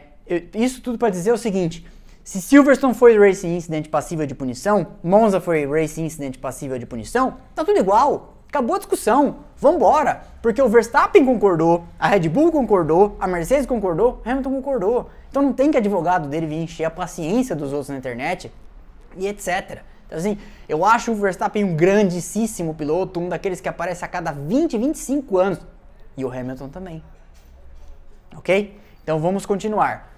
[0.54, 1.86] isso tudo para dizer o seguinte:
[2.24, 7.40] se Silverstone foi Racing Incident passível de punição, Monza foi Racing Incident passível de punição,
[7.54, 8.36] tá tudo igual.
[8.48, 9.40] Acabou a discussão.
[9.58, 10.22] Vambora.
[10.42, 15.10] Porque o Verstappen concordou, a Red Bull concordou, a Mercedes concordou, Hamilton concordou.
[15.30, 18.50] Então não tem que advogado dele vir encher a paciência dos outros na internet
[19.18, 19.82] e etc.
[20.06, 20.38] Então, assim,
[20.68, 25.38] eu acho o Verstappen um grandíssimo piloto, um daqueles que aparece a cada 20, 25
[25.38, 25.60] anos.
[26.18, 27.04] E o Hamilton também.
[28.36, 28.80] Ok?
[29.04, 30.14] Então vamos continuar.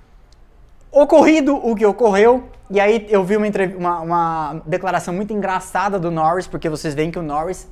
[0.91, 3.47] Ocorrido o que ocorreu, e aí eu vi uma,
[3.77, 7.67] uma, uma declaração muito engraçada do Norris, porque vocês veem que o Norris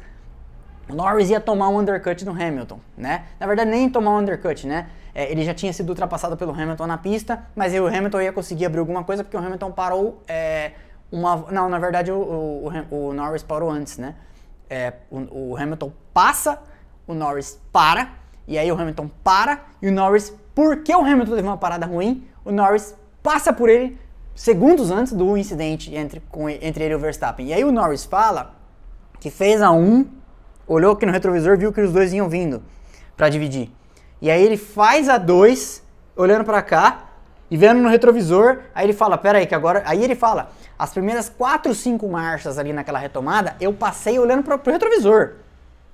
[0.87, 3.23] o Norris ia tomar um undercut no Hamilton, né?
[3.39, 4.87] Na verdade, nem tomar um undercut, né?
[5.15, 8.65] É, ele já tinha sido ultrapassado pelo Hamilton na pista, mas o Hamilton ia conseguir
[8.65, 10.73] abrir alguma coisa porque o Hamilton parou é,
[11.15, 11.51] uma...
[11.51, 14.15] Não, na verdade o, o, o Norris parou antes, né?
[14.69, 16.59] É, o, o, Hamilton passa,
[17.07, 18.09] o Norris para,
[18.47, 22.27] e aí o Hamilton para, e o Norris, porque o Hamilton teve uma parada ruim,
[22.43, 23.97] o Norris passa por ele
[24.33, 27.47] segundos antes do incidente entre, com, entre ele e o Verstappen.
[27.47, 28.55] E aí o Norris fala
[29.19, 30.05] que fez a 1
[30.67, 32.61] olhou aqui no retrovisor, viu que os dois iam vindo
[33.15, 33.71] para dividir.
[34.21, 35.83] E aí ele faz a 2,
[36.15, 37.09] olhando para cá
[37.49, 40.91] e vendo no retrovisor, aí ele fala, pera aí que agora, aí ele fala, as
[40.91, 45.33] primeiras 4, 5 marchas ali naquela retomada, eu passei olhando para o retrovisor.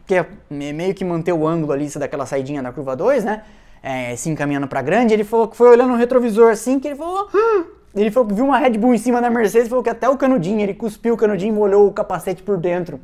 [0.08, 3.44] Que é meio que manter o ângulo ali daquela saidinha da curva 2, né?
[3.84, 6.96] É, se encaminhando para grande, ele falou que foi olhando no retrovisor assim, que ele
[6.96, 7.64] falou, ah!
[7.96, 10.18] ele falou que viu uma Red Bull em cima da Mercedes, falou que até o
[10.18, 13.00] canudinho, ele cuspiu o canudinho e molhou o capacete por dentro.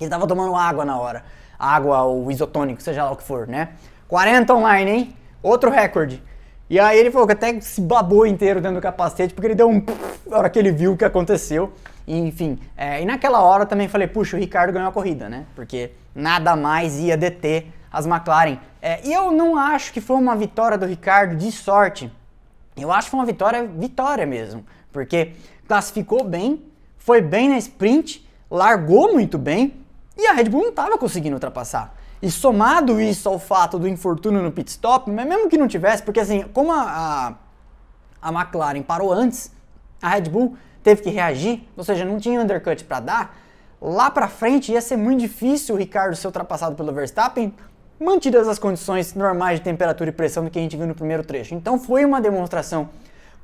[0.00, 1.24] Ele tava tomando água na hora.
[1.58, 3.70] Água ou isotônico, seja lá o que for, né?
[4.08, 5.16] 40 online, hein?
[5.42, 6.22] Outro recorde.
[6.68, 9.68] E aí ele falou que até se babou inteiro dentro do capacete, porque ele deu
[9.68, 9.82] um
[10.26, 11.72] na hora que ele viu o que aconteceu.
[12.06, 15.44] E, enfim, é, e naquela hora também falei, puxa, o Ricardo ganhou a corrida, né?
[15.54, 18.58] Porque nada mais ia deter as McLaren.
[18.80, 22.10] É, e eu não acho que foi uma vitória do Ricardo de sorte.
[22.76, 24.64] Eu acho que foi uma vitória, vitória mesmo.
[24.92, 25.32] Porque
[25.66, 26.64] classificou bem,
[26.98, 29.74] foi bem na sprint, largou muito bem,
[30.16, 31.94] e a Red Bull não estava conseguindo ultrapassar.
[32.24, 36.02] E somado isso ao fato do infortúnio no pit stop, mas mesmo que não tivesse,
[36.02, 37.36] porque assim, como a,
[38.22, 39.52] a, a McLaren parou antes,
[40.00, 43.36] a Red Bull teve que reagir, ou seja, não tinha undercut para dar,
[43.78, 47.52] lá para frente ia ser muito difícil o Ricardo ser ultrapassado pelo Verstappen,
[48.00, 51.24] mantidas as condições normais de temperatura e pressão do que a gente viu no primeiro
[51.24, 51.54] trecho.
[51.54, 52.88] Então foi uma demonstração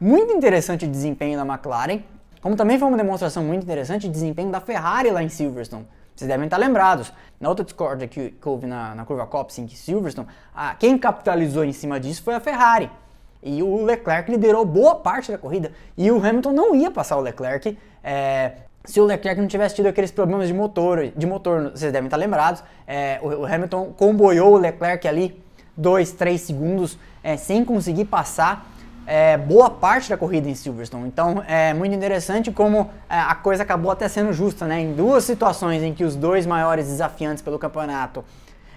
[0.01, 2.01] muito interessante de desempenho da McLaren,
[2.41, 5.87] como também foi uma demonstração muito interessante de desempenho da Ferrari lá em Silverstone.
[6.21, 7.11] Vocês devem estar lembrados.
[7.41, 11.65] Na outra discórdia que, que houve na, na curva Copse em Silverstone, a, quem capitalizou
[11.65, 12.91] em cima disso foi a Ferrari.
[13.43, 15.73] E o Leclerc liderou boa parte da corrida.
[15.97, 18.53] E o Hamilton não ia passar o Leclerc é,
[18.85, 21.11] se o Leclerc não tivesse tido aqueles problemas de motor.
[21.17, 22.63] De motor vocês devem estar lembrados.
[22.87, 25.43] É, o, o, Hamilton comboiou o Leclerc ali
[25.75, 28.70] 2, 3 segundos é, sem conseguir passar
[29.11, 31.09] é, boa parte da corrida em Silverstone.
[31.09, 34.81] Então é muito interessante como é, a coisa acabou até sendo justa, né?
[34.81, 38.25] Em duas situações em que os dois maiores desafiantes pelo campeonato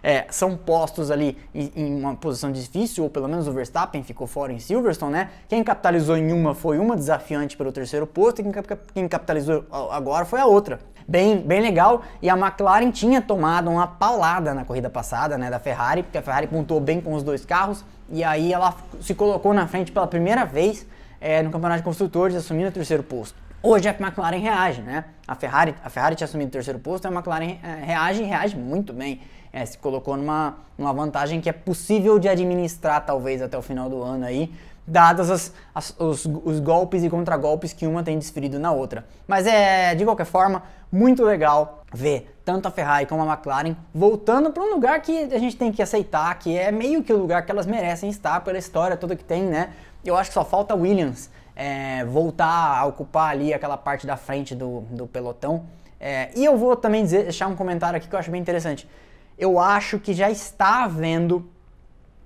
[0.01, 4.25] é, são postos ali em, em, uma posição difícil, ou pelo menos o Verstappen ficou
[4.25, 5.29] fora em Silverstone, né?
[5.47, 8.53] Quem capitalizou em uma foi uma desafiante pelo terceiro posto, e quem,
[8.91, 10.79] quem capitalizou agora foi a outra.
[11.07, 15.59] Bem, bem legal, e a McLaren tinha tomado uma paulada na corrida passada, né, da
[15.59, 19.53] Ferrari, porque a Ferrari pontuou bem com os dois carros, e aí ela se colocou
[19.53, 20.85] na frente pela primeira vez
[21.19, 23.41] é, no campeonato de construtores, assumindo o terceiro posto.
[23.61, 25.05] Hoje a McLaren reage, né?
[25.25, 28.57] A Ferrari, a Ferrari tinha assumido o terceiro posto, a McLaren é, reage e reage
[28.57, 29.21] muito bem.
[29.53, 33.87] É, se colocou numa, numa vantagem que é possível de administrar talvez até o final
[33.89, 34.51] do ano aí,
[34.85, 39.05] dadas as, as, os, os, golpes e contragolpes que uma tem desferido na outra.
[39.27, 44.51] Mas é, de qualquer forma, muito legal ver tanto a Ferrari como a McLaren voltando
[44.51, 47.45] para um lugar que a gente tem que aceitar, que é meio que o lugar
[47.45, 49.71] que elas merecem estar pela história toda que tem, né?
[50.03, 54.53] Eu acho que só falta Williams é, voltar a ocupar ali aquela parte da frente
[54.53, 55.63] do, do pelotão.
[55.99, 58.89] É, e eu vou também dizer, deixar um comentário aqui que eu acho bem interessante.
[59.37, 61.49] Eu acho que já está havendo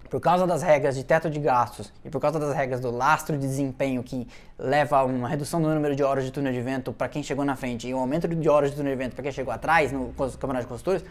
[0.10, 3.38] por causa das regras de teto de gastos e por causa das regras do lastro
[3.38, 6.93] de desempenho que leva a uma redução do número de horas de túnel de vento
[6.93, 9.24] para quem chegou na frente e um aumento de horas de túnel de vento para
[9.24, 11.04] quem chegou atrás no campeonato de construtores,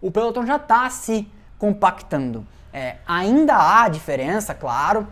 [0.00, 1.26] o pelotão já está se
[1.58, 2.46] compactando.
[2.72, 5.06] É, ainda há diferença, claro,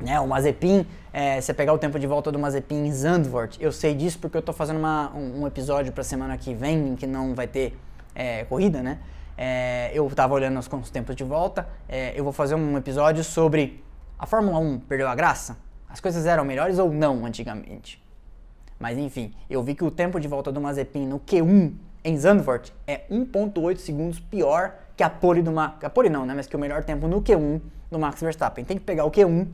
[0.00, 0.18] né?
[0.20, 3.94] O Mazepin, é, você pegar o tempo de volta do Mazepin em Zandvoort, eu sei
[3.94, 7.06] disso porque eu estou fazendo uma, um, um episódio para semana que vem em que
[7.06, 7.78] não vai ter
[8.14, 8.98] é, corrida, né?
[9.40, 11.68] É, eu estava olhando os, os, tempos de volta.
[11.88, 13.84] É, eu vou fazer um episódio sobre
[14.18, 15.56] a Fórmula 1 perdeu a graça?
[15.88, 18.02] As coisas eram melhores ou não antigamente?
[18.80, 21.72] Mas enfim, eu vi que o tempo de volta do Mazepin no Q1
[22.04, 25.84] em Zandvoort é 1.8 segundos pior que a pole do Max.
[25.84, 26.34] A pole não, né?
[26.34, 28.64] Mas que o melhor tempo no Q1 do Max Verstappen.
[28.64, 29.46] Tem que pegar o Q1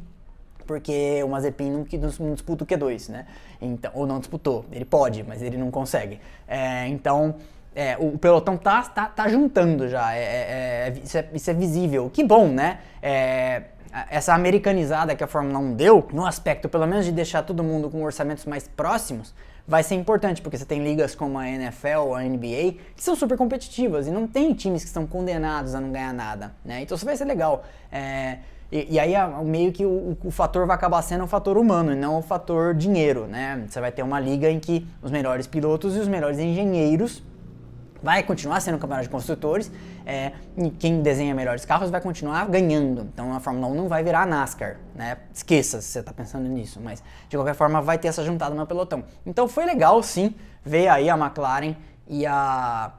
[0.66, 1.86] porque o Mazepin não,
[2.20, 3.26] não disputa o Q2, né?
[3.60, 4.64] Então, ou não disputou.
[4.72, 6.18] Ele pode, mas ele não consegue.
[6.48, 7.36] É, então,
[7.74, 11.54] é, o pelotão tá, tá, tá juntando já, é, é, é, isso, é, isso, é,
[11.54, 12.08] visível.
[12.08, 12.78] Que bom, né?
[13.02, 13.62] É,
[14.10, 17.90] essa americanizada que a Fórmula 1 deu, no aspecto pelo menos de deixar todo mundo
[17.90, 19.34] com orçamentos mais próximos,
[19.66, 23.36] vai ser importante, porque você tem ligas como a NFL, a NBA, que são super
[23.36, 26.82] competitivas e não tem times que estão condenados a não ganhar nada, né?
[26.82, 27.64] Então isso vai ser legal.
[27.90, 28.38] É,
[28.70, 31.96] e, e, aí meio que o, o, fator vai acabar sendo o fator humano e
[31.96, 33.64] não o fator dinheiro, né?
[33.68, 37.22] Você vai ter uma liga em que os melhores pilotos e os melhores engenheiros
[38.04, 39.72] vai continuar sendo campeonato de construtores.
[40.04, 40.32] É,
[40.78, 43.08] quem desenha melhores carros vai continuar ganhando.
[43.12, 45.16] Então a Fórmula 1 não vai virar a NASCAR, né?
[45.32, 48.66] Esqueça se você está pensando nisso, mas de qualquer forma vai ter essa juntada no
[48.66, 49.04] pelotão.
[49.24, 51.74] Então foi legal sim ver aí a McLaren
[52.06, 52.92] e a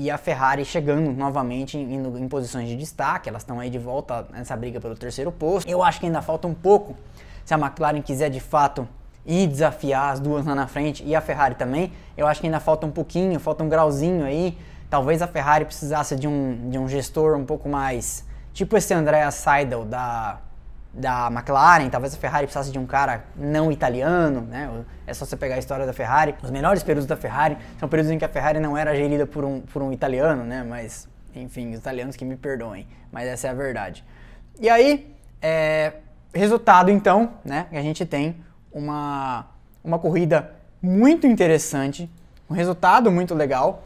[0.00, 4.56] e a Ferrari chegando novamente em posições de destaque, elas estão aí de volta nessa
[4.56, 5.68] briga pelo terceiro posto.
[5.68, 6.96] Eu acho que ainda falta um pouco
[7.44, 8.88] se a McLaren quiser de fato
[9.28, 11.92] e desafiar as duas lá na frente e a Ferrari também.
[12.16, 14.56] Eu acho que ainda falta um pouquinho, falta um grauzinho aí.
[14.88, 18.24] Talvez a Ferrari precisasse de um, de um gestor um pouco mais.
[18.54, 20.38] Tipo esse Andrea Seidel da,
[20.94, 24.70] da McLaren, talvez a Ferrari precisasse de um cara não italiano, né?
[25.06, 26.34] É só você pegar a história da Ferrari.
[26.42, 29.44] Os melhores períodos da Ferrari são períodos em que a Ferrari não era gerida por
[29.44, 30.64] um, por um italiano, né?
[30.66, 34.02] Mas, enfim, os italianos que me perdoem, mas essa é a verdade.
[34.58, 35.92] E aí, é,
[36.32, 37.66] resultado então, né?
[37.70, 39.46] Que a gente tem uma,
[39.82, 42.10] uma corrida muito interessante,
[42.48, 43.84] um resultado muito legal.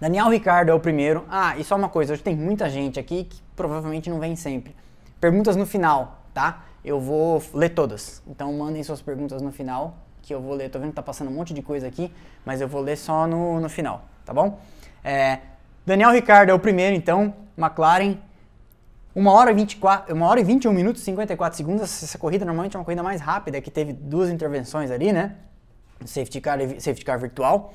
[0.00, 1.24] Daniel Ricardo é o primeiro.
[1.28, 4.74] Ah, e só uma coisa, hoje tem muita gente aqui que provavelmente não vem sempre.
[5.20, 6.64] Perguntas no final, tá?
[6.84, 8.22] Eu vou ler todas.
[8.26, 10.70] Então mandem suas perguntas no final, que eu vou ler.
[10.70, 12.12] Tô vendo que tá passando um monte de coisa aqui,
[12.44, 14.58] mas eu vou ler só no, no final, tá bom?
[15.02, 15.40] É,
[15.84, 17.34] Daniel Ricardo é o primeiro, então.
[17.56, 18.16] McLaren
[19.18, 21.82] 1 hora, 24, 1 hora e 21 minutos e 54 segundos.
[21.82, 25.34] Essa corrida normalmente é uma corrida mais rápida, que teve duas intervenções ali, né?
[26.04, 27.74] Safety car, safety car virtual.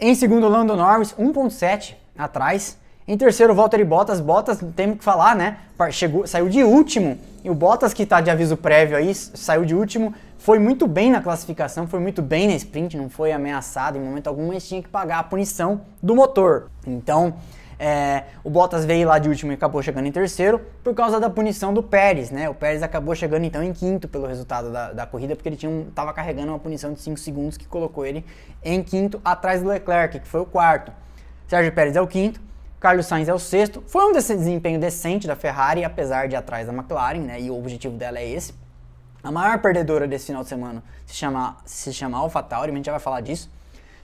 [0.00, 2.76] Em segundo, Lando Norris, 1.7 atrás.
[3.06, 4.18] Em terceiro, Valtteri Bottas.
[4.18, 5.58] Bottas, temos que falar, né?
[5.92, 7.18] Chegou, saiu de último.
[7.44, 10.12] E o Bottas, que está de aviso prévio aí, saiu de último.
[10.38, 14.26] Foi muito bem na classificação, foi muito bem na sprint, não foi ameaçado em momento
[14.26, 16.70] algum, mas tinha que pagar a punição do motor.
[16.86, 17.34] Então,
[17.78, 21.28] é, o Bottas veio lá de último e acabou chegando em terceiro por causa da
[21.28, 22.48] punição do Pérez, né?
[22.48, 26.10] O Pérez acabou chegando então em quinto pelo resultado da, da corrida, porque ele estava
[26.10, 28.24] um, carregando uma punição de 5 segundos que colocou ele
[28.62, 30.92] em quinto atrás do Leclerc, que foi o quarto.
[31.46, 32.40] Sérgio Pérez é o quinto,
[32.80, 33.82] Carlos Sainz é o sexto.
[33.86, 37.40] Foi um desempenho decente da Ferrari, apesar de atrás da McLaren, né?
[37.40, 38.54] E o objetivo dela é esse.
[39.22, 42.92] A maior perdedora desse final de semana se chama, se chama AlphaTauri, a gente já
[42.92, 43.50] vai falar disso.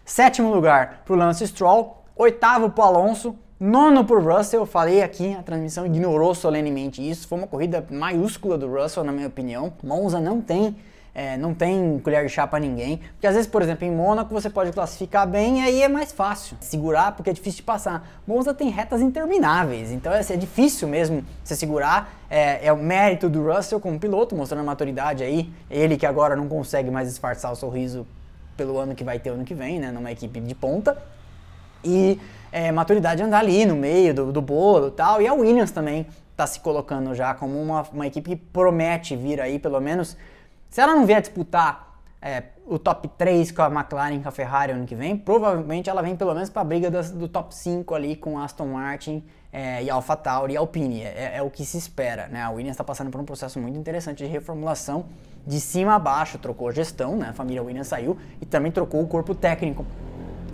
[0.03, 5.35] Sétimo lugar para o Lance Stroll, oitavo para o Alonso, Nono por Russell, falei aqui,
[5.35, 7.29] a transmissão ignorou solenemente isso.
[7.29, 9.71] Foi uma corrida maiúscula do Russell, na minha opinião.
[9.83, 10.75] Monza não tem,
[11.15, 13.03] é, não tem colher de chá para ninguém.
[13.13, 16.11] Porque às vezes, por exemplo, em Mônaco você pode classificar bem e aí é mais
[16.11, 18.23] fácil segurar porque é difícil de passar.
[18.27, 22.11] Monza tem retas intermináveis, então é, é difícil mesmo você segurar.
[22.31, 25.53] É, é o mérito do Russell como piloto, mostrando a maturidade aí.
[25.71, 28.07] Ele que agora não consegue mais disfarçar o sorriso
[28.57, 29.93] pelo ano que vai ter ano que vem, né?
[29.93, 30.97] Numa equipe de ponta.
[31.85, 32.19] E
[32.53, 35.23] é, maturidade andar ali no meio do, do bolo e tal.
[35.23, 39.41] E a Williams também está se colocando já como uma, uma equipe que promete vir
[39.41, 40.17] aí, pelo menos.
[40.69, 44.73] Se ela não vier disputar é, o top 3 com a McLaren com a Ferrari
[44.73, 47.95] ano que vem, provavelmente ela vem pelo menos para a briga das, do top 5
[47.95, 51.03] ali com Aston Martin é, e AlphaTauri e Alpine.
[51.03, 52.43] É, é, o que se espera, né?
[52.43, 55.07] A Williams está passando por um processo muito interessante de reformulação
[55.47, 57.29] de cima a baixo, trocou a gestão, né?
[57.31, 59.85] A família Williams saiu e também trocou o corpo técnico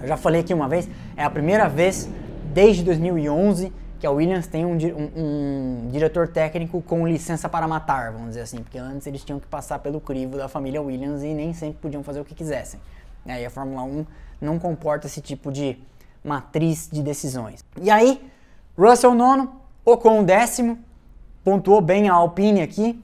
[0.01, 2.09] Eu já falei aqui uma vez, é a primeira vez
[2.53, 8.13] desde 2011 que a Williams tem um, um, um, diretor técnico com licença para matar,
[8.13, 11.33] vamos dizer assim, porque antes eles tinham que passar pelo crivo da família Williams e
[11.33, 12.79] nem sempre podiam fazer o que quisessem.
[13.25, 14.07] E a Fórmula 1
[14.41, 15.79] não comporta esse tipo de
[16.23, 17.65] matriz de decisões.
[17.81, 18.21] E aí,
[18.77, 20.79] Russell nono, Ocon décimo,
[21.43, 23.03] pontuou bem a Alpine aqui,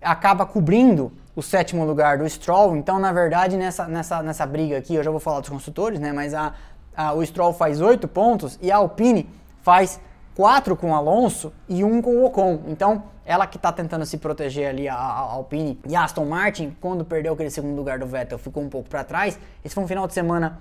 [0.00, 2.76] acaba cobrindo o sétimo lugar do Stroll.
[2.76, 6.12] Então, na verdade, nessa, nessa, nessa briga aqui, eu já vou falar dos construtores, né?
[6.12, 6.52] Mas a,
[6.96, 9.30] a, o Stroll faz oito pontos e a Alpine
[9.62, 10.00] faz
[10.34, 12.62] quatro com o Alonso e um com o Ocon.
[12.66, 16.76] Então, ela que está tentando se proteger ali, a, a, Alpine e a Aston Martin,
[16.80, 19.38] quando perdeu aquele segundo lugar do Vettel, ficou um pouco para trás.
[19.64, 20.58] Esse foi um final de semana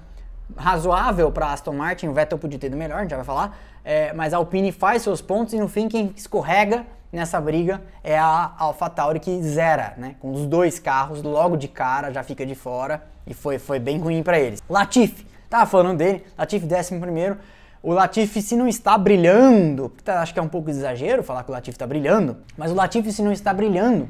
[0.55, 3.57] razoável para Aston Martin, o Vettel podia ter ido melhor, a gente já vai falar,
[3.84, 8.17] é, mas a Alpine faz seus pontos e no fim quem escorrega nessa briga é
[8.17, 10.15] a AlphaTauri que zera, né?
[10.19, 13.99] Com os dois carros logo de cara já fica de fora e foi, foi bem
[13.99, 14.61] ruim para eles.
[14.69, 17.37] Latifi, tava falando dele, Latifi décimo primeiro.
[17.81, 21.53] O Latifi se não está brilhando, acho que é um pouco exagero falar que o
[21.53, 24.09] Latifi está brilhando, mas o Latifi se não está brilhando,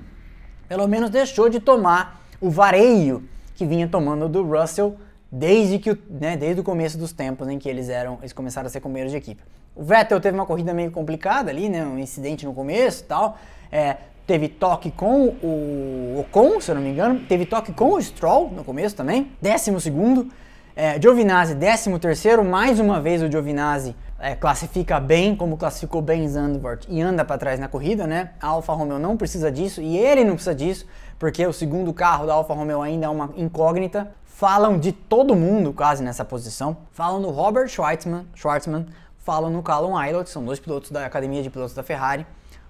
[0.67, 4.97] pelo menos deixou de tomar o vareio que vinha tomando do Russell
[5.31, 8.69] desde que né, desde o começo dos tempos em que eles eram eles começaram a
[8.69, 9.43] ser companheiros de equipe.
[9.77, 13.37] O Vettel teve uma corrida meio complicada ali, né, um incidente no começo, e tal.
[13.71, 18.01] É, teve toque com o Ocon, se eu não me engano, teve toque com o
[18.01, 20.29] Stroll no começo também, décimo segundo.
[20.75, 26.27] É, Giovinazzi, décimo terceiro, mais uma vez o Giovinazzi é, classifica bem, como classificou bem
[26.27, 28.31] Zandvoort e anda para trás na corrida, né?
[28.41, 30.87] A Alfa Romeo não precisa disso e ele não precisa disso,
[31.19, 35.73] porque o segundo carro da Alfa Romeo ainda é uma incógnita falam de todo mundo
[35.73, 36.77] quase nessa posição.
[36.91, 38.85] Falam do Robert Schwartzman, Schwartzman
[39.27, 42.25] falam no Callum Aylott, são dois pilotos da academia de pilotos da Ferrari.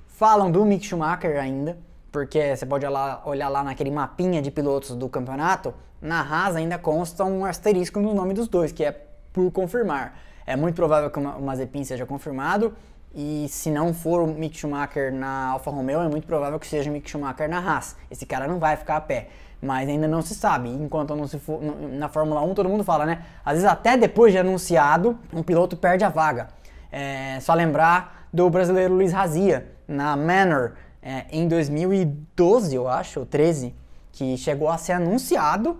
[0.08, 1.78] Falam do Mick Schumacher ainda,
[2.12, 2.84] porque você pode
[3.26, 8.12] olhar lá naquele mapinha de pilotos do campeonato, na Haas ainda consta um asterisco no
[8.12, 8.92] nome dos dois, que é
[9.32, 10.20] por confirmar.
[10.48, 12.74] É muito provável que o Mazepin seja confirmado,
[13.14, 16.90] e se não for o Mick Schumacher na Alfa Romeo, é muito provável que seja
[16.90, 17.96] o Mick Schumacher na Haas.
[18.10, 19.30] Esse cara não vai ficar a pé
[19.62, 20.70] mas ainda não se sabe.
[20.70, 23.24] Enquanto não se for, na Fórmula 1 todo mundo fala, né?
[23.44, 26.48] Às vezes até depois de anunciado, um piloto perde a vaga.
[26.92, 33.26] É só lembrar do brasileiro Luiz Razia na Manor é, em 2012, eu acho, ou
[33.26, 33.74] 13,
[34.12, 35.80] que chegou a ser anunciado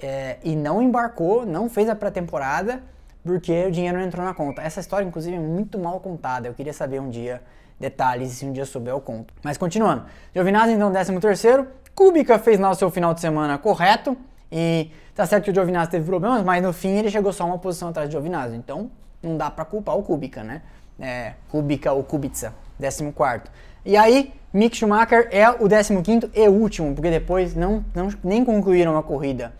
[0.00, 2.82] é, e não embarcou, não fez a pré-temporada
[3.24, 4.60] porque o dinheiro não entrou na conta.
[4.60, 6.46] Essa história, inclusive, é muito mal contada.
[6.46, 7.40] Eu queria saber um dia
[7.80, 9.32] detalhes se um dia souber eu conto.
[9.42, 10.04] Mas continuando.
[10.34, 11.66] Giovinazzi, então, 13 terceiro.
[11.94, 14.16] Kubica fez lá o seu final de semana correto.
[14.50, 17.58] E tá certo que o Giovinazzi teve problemas, mas no fim ele chegou só uma
[17.58, 18.56] posição atrás do Giovinazzi.
[18.56, 18.90] Então
[19.22, 20.62] não dá para culpar o Kubica, né?
[20.98, 23.12] É, Kubica ou Kubica, 14.
[23.84, 28.96] E aí, Mick Schumacher é o 15 e último, porque depois não, não, nem concluíram
[28.96, 29.52] a corrida.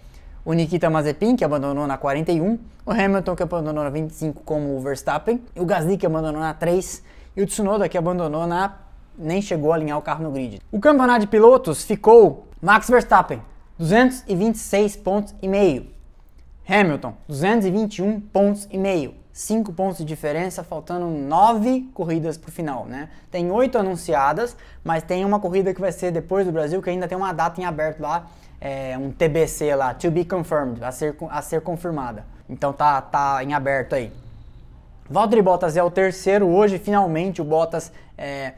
[0.44, 4.80] O Nikita Mazepin, que abandonou na 41, o Hamilton, que abandonou na 25, como o
[4.80, 7.02] Verstappen, o Gasly, que abandonou na 3,
[7.36, 8.83] e o Tsunoda, que abandonou na
[9.16, 10.60] nem chegou a alinhar o carro no grid.
[10.70, 13.42] O campeonato de pilotos ficou Max Verstappen,
[13.78, 15.86] 226 pontos e meio.
[16.68, 19.14] Hamilton, 221 pontos e meio.
[19.34, 23.08] 5 pontos de diferença, faltando 9 corridas para o final, né?
[23.32, 27.08] Tem 8 anunciadas, mas tem uma corrida que vai ser depois do Brasil, que ainda
[27.08, 28.26] tem uma data em aberto lá,
[28.60, 32.24] é, um TBC lá, to be confirmed, a ser, a ser confirmada.
[32.48, 34.12] Então tá, tá em aberto aí.
[35.10, 38.52] Valtteri Bottas é o terceiro hoje, finalmente o Bottas é,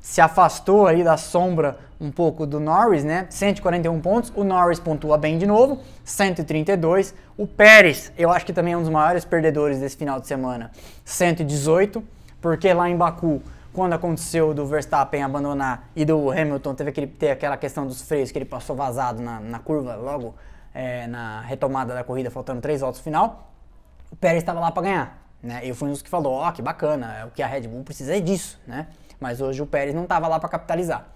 [0.00, 3.26] se afastou aí da sombra um pouco do Norris, né?
[3.28, 4.32] 141 pontos.
[4.34, 7.14] O Norris pontua bem de novo, 132.
[7.36, 10.70] O Pérez, eu acho que também é um dos maiores perdedores desse final de semana,
[11.04, 12.02] 118,
[12.40, 13.42] porque lá em Baku,
[13.72, 18.32] quando aconteceu do Verstappen abandonar e do Hamilton teve aquele, ter aquela questão dos freios
[18.32, 20.34] que ele passou vazado na, na curva logo
[20.74, 23.52] é, na retomada da corrida, faltando três voltas final,
[24.10, 25.18] o Pérez estava lá para ganhar.
[25.42, 25.60] Né?
[25.62, 27.62] Eu fui um dos que falou, ó, oh, que bacana, é o que a Red
[27.62, 28.86] Bull precisa é disso, né?
[29.20, 31.06] Mas hoje o Pérez não estava lá para capitalizar.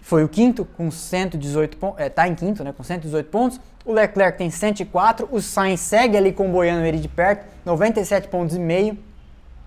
[0.00, 3.60] Foi o quinto com 118 pontos, é, tá em quinto, né, com 118 pontos.
[3.84, 8.58] O Leclerc tem 104, o Sainz segue ali comboiando ele de perto, 97 pontos e
[8.58, 8.98] meio.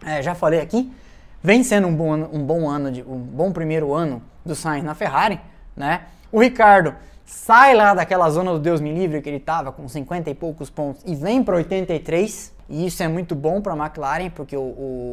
[0.06, 0.92] É, já falei aqui,
[1.42, 4.96] vem sendo um bom, um bom ano, de, um bom primeiro ano do Sainz na
[4.96, 5.40] Ferrari,
[5.76, 6.02] né?
[6.32, 10.30] O Ricardo sai lá daquela zona do Deus me livre que ele estava com 50
[10.30, 12.53] e poucos pontos e vem para 83.
[12.70, 14.62] E isso é muito bom para a McLaren, porque o,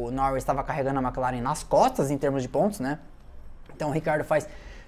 [0.05, 2.99] o Norris estava carregando a McLaren nas costas em termos de pontos, né?
[3.75, 4.47] Então o Ricardo faz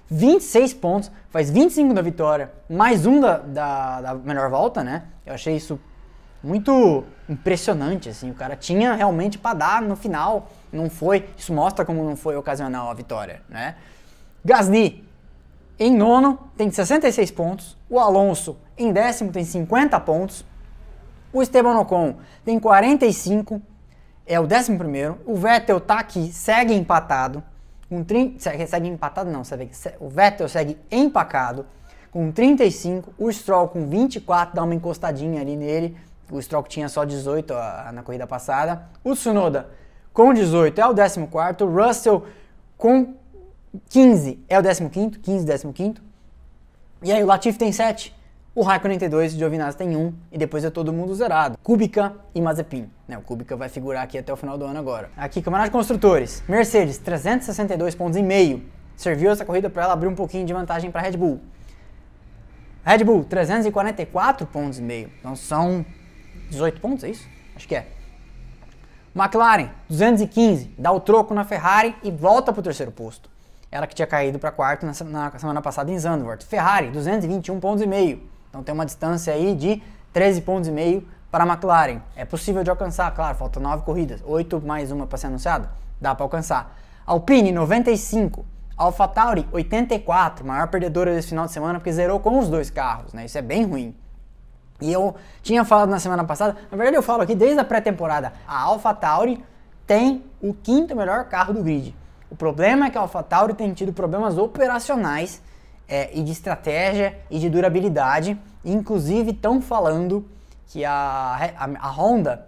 [0.10, 5.04] 26 pontos, faz 25 da vitória, mais um da, da, da melhor volta, né?
[5.26, 5.80] Eu achei isso
[6.44, 8.30] muito impressionante, assim.
[8.30, 11.30] O cara tinha realmente para dar no final, não foi.
[11.38, 13.76] Isso mostra como não foi ocasional a vitória, né?
[14.44, 15.04] Gasly
[15.80, 20.46] em nono tem 66 pontos, o Alonso em décimo tem 50 pontos,
[21.34, 23.60] O Esteban Ocon tem 45,
[24.26, 25.18] é o 11 primeiro.
[25.26, 27.44] O Vettel tá aqui, segue empatado.
[27.90, 29.42] Com 30, segue, empatado não,
[30.00, 31.66] o Vettel segue empacado
[32.12, 35.98] com 35, o Stroll com 24, dá uma encostadinha ali nele.
[36.32, 38.84] O Stroll tinha só 18 a, na corrida passada.
[39.04, 39.70] O Tsunoda
[40.14, 41.20] com 18 é o 14,
[41.64, 42.26] o Russell
[42.78, 43.16] com
[43.90, 45.96] 15 é o 15, 15, 15.
[47.02, 48.16] E aí o Latifi tem 7,
[48.56, 51.58] o Raikkonen tem 2, o Giovinazzi tem 1 e depois é todo mundo zerado.
[51.64, 52.88] Kubica e Mazepin.
[53.08, 55.10] Né, o Kubica vai figurar aqui até o final do ano agora.
[55.18, 56.44] Aqui, Campeonato de Construtores.
[56.48, 58.64] Mercedes, 362 pontos e meio.
[58.96, 61.42] Serviu essa corrida para ela abrir um pouquinho de vantagem para Red Bull.
[62.86, 65.10] Red Bull, 344 pontos e meio.
[65.20, 65.84] Então são
[66.52, 67.28] 18 pontos, é isso?
[67.56, 67.88] Acho que é.
[69.16, 73.32] McLaren, 215, dá o troco na Ferrari e volta para o terceiro posto.
[73.72, 76.46] Ela que tinha caído para quarto na, semana passada em Zandvoort.
[76.46, 78.33] Ferrari, 221 pontos e meio.
[78.54, 79.82] Então tem uma distância aí de
[80.14, 82.02] 13 pontos e meio para a McLaren.
[82.16, 86.14] É possível de alcançar, claro, faltam 9 corridas, 8 mais uma para ser anunciada, dá
[86.14, 86.78] para alcançar.
[87.04, 88.46] Alpine, 95.
[88.78, 93.26] AlphaTauri, 84, maior perdedora desse final de semana porque zerou com os dois carros, né?
[93.26, 93.96] Isso é bem ruim.
[94.80, 98.34] E eu tinha falado na semana passada, na verdade eu falo aqui desde a pré-temporada,
[98.48, 99.44] a AlphaTauri
[99.88, 101.96] tem o quinto melhor carro do grid.
[102.30, 105.42] O problema é que a AlphaTauri tem tido problemas operacionais
[105.94, 108.36] é, e de estratégia e de durabilidade.
[108.66, 110.28] Inclusive estão falando
[110.66, 112.48] que a, a, a Honda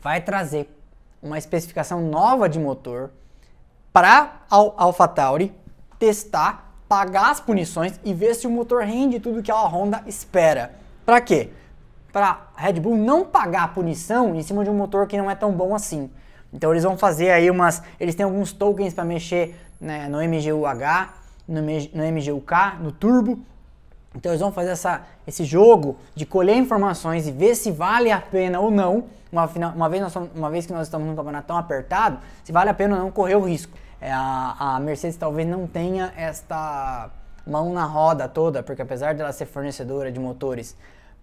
[0.00, 0.68] vai trazer
[1.22, 3.12] uma especificação nova de motor
[3.92, 5.54] para a AlphaTauri
[6.00, 10.74] testar, pagar as punições e ver se o motor rende tudo que a Honda espera.
[11.06, 11.50] Para quê?
[12.12, 15.36] Para Red Bull não pagar a punição em cima de um motor que não é
[15.36, 16.10] tão bom assim.
[16.52, 17.82] Então eles vão fazer aí umas.
[18.00, 23.38] Eles têm alguns tokens para mexer né, no MGUH, no, MGUK, no Turbo.
[24.14, 28.20] Então eles vão fazer essa, esse jogo de colher informações e ver se vale a
[28.20, 31.56] pena ou não, uma, uma, vez, nós, uma vez que nós estamos num campeonato tão
[31.56, 33.72] apertado, se vale a pena ou não correr o risco.
[34.00, 37.10] É, a, a Mercedes talvez não tenha esta
[37.46, 40.76] mão na roda toda, porque apesar dela ser fornecedora de motores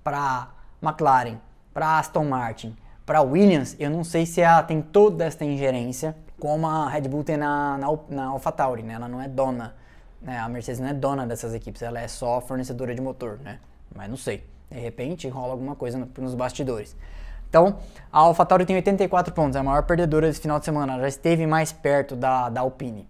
[0.03, 0.49] para
[0.81, 1.37] McLaren,
[1.73, 6.67] para Aston Martin, para Williams, eu não sei se ela tem toda esta ingerência como
[6.67, 8.95] a Red Bull tem na, na, na AlphaTauri, né?
[8.95, 9.75] Ela não é dona,
[10.21, 10.39] né?
[10.39, 13.59] A Mercedes não é dona dessas equipes, ela é só fornecedora de motor, né?
[13.95, 16.95] Mas não sei, de repente rola alguma coisa no, nos bastidores.
[17.49, 17.77] Então,
[18.11, 21.09] a AlphaTauri tem 84 pontos, é a maior perdedora desse final de semana, ela já
[21.09, 23.09] esteve mais perto da, da Alpine.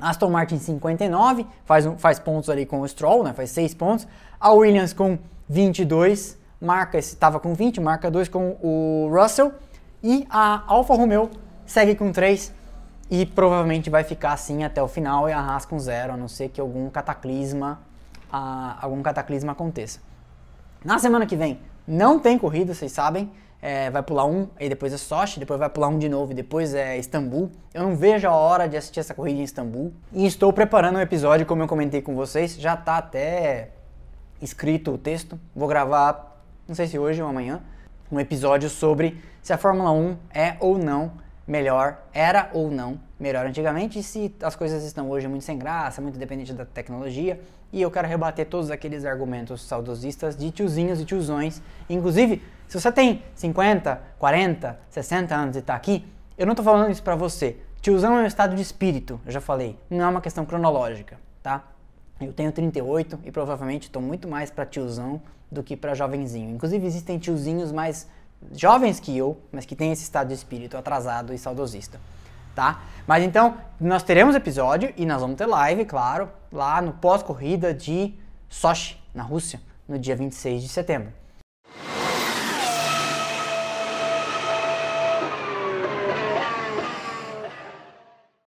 [0.00, 3.32] Aston Martin 59, faz, faz pontos ali com o Stroll, né?
[3.32, 4.06] Faz 6 pontos.
[4.38, 5.18] A Williams com
[5.48, 9.52] 22, marca, estava com 20, marca 2 com o Russell.
[10.02, 11.28] E a Alfa Romeo
[11.66, 12.52] segue com 3
[13.10, 16.28] e provavelmente vai ficar assim até o final e a Haas com 0, a não
[16.28, 17.80] ser que algum cataclisma,
[18.30, 20.00] algum cataclisma aconteça.
[20.84, 23.30] Na semana que vem não tem corrida, vocês sabem.
[23.60, 26.34] É, vai pular um, aí depois é Sochi, depois vai pular um de novo, e
[26.34, 27.50] depois é Istambul.
[27.74, 29.92] Eu não vejo a hora de assistir essa corrida em Istambul.
[30.12, 33.70] E estou preparando um episódio, como eu comentei com vocês, já está até
[34.40, 35.40] escrito o texto.
[35.56, 36.28] Vou gravar
[36.68, 37.62] não sei se hoje ou amanhã,
[38.12, 41.12] um episódio sobre se a Fórmula 1 é ou não
[41.48, 46.02] melhor, era ou não melhor antigamente, e se as coisas estão hoje muito sem graça,
[46.02, 47.40] muito dependente da tecnologia,
[47.72, 51.62] e eu quero rebater todos aqueles argumentos saudosistas de tiozinhos e tiozões.
[51.88, 56.90] Inclusive, se você tem 50, 40, 60 anos e está aqui, eu não estou falando
[56.90, 57.56] isso para você.
[57.80, 61.64] Tiozão é um estado de espírito, eu já falei, não é uma questão cronológica, tá?
[62.20, 66.50] Eu tenho 38 e provavelmente estou muito mais para tiozão do que para jovenzinho.
[66.50, 68.08] Inclusive existem tiozinhos mais
[68.52, 72.00] jovens que eu, mas que têm esse estado de espírito atrasado e saudosista,
[72.54, 72.82] tá?
[73.06, 78.14] Mas então, nós teremos episódio e nós vamos ter live, claro, lá no pós-corrida de
[78.48, 81.12] Sochi, na Rússia, no dia 26 de setembro.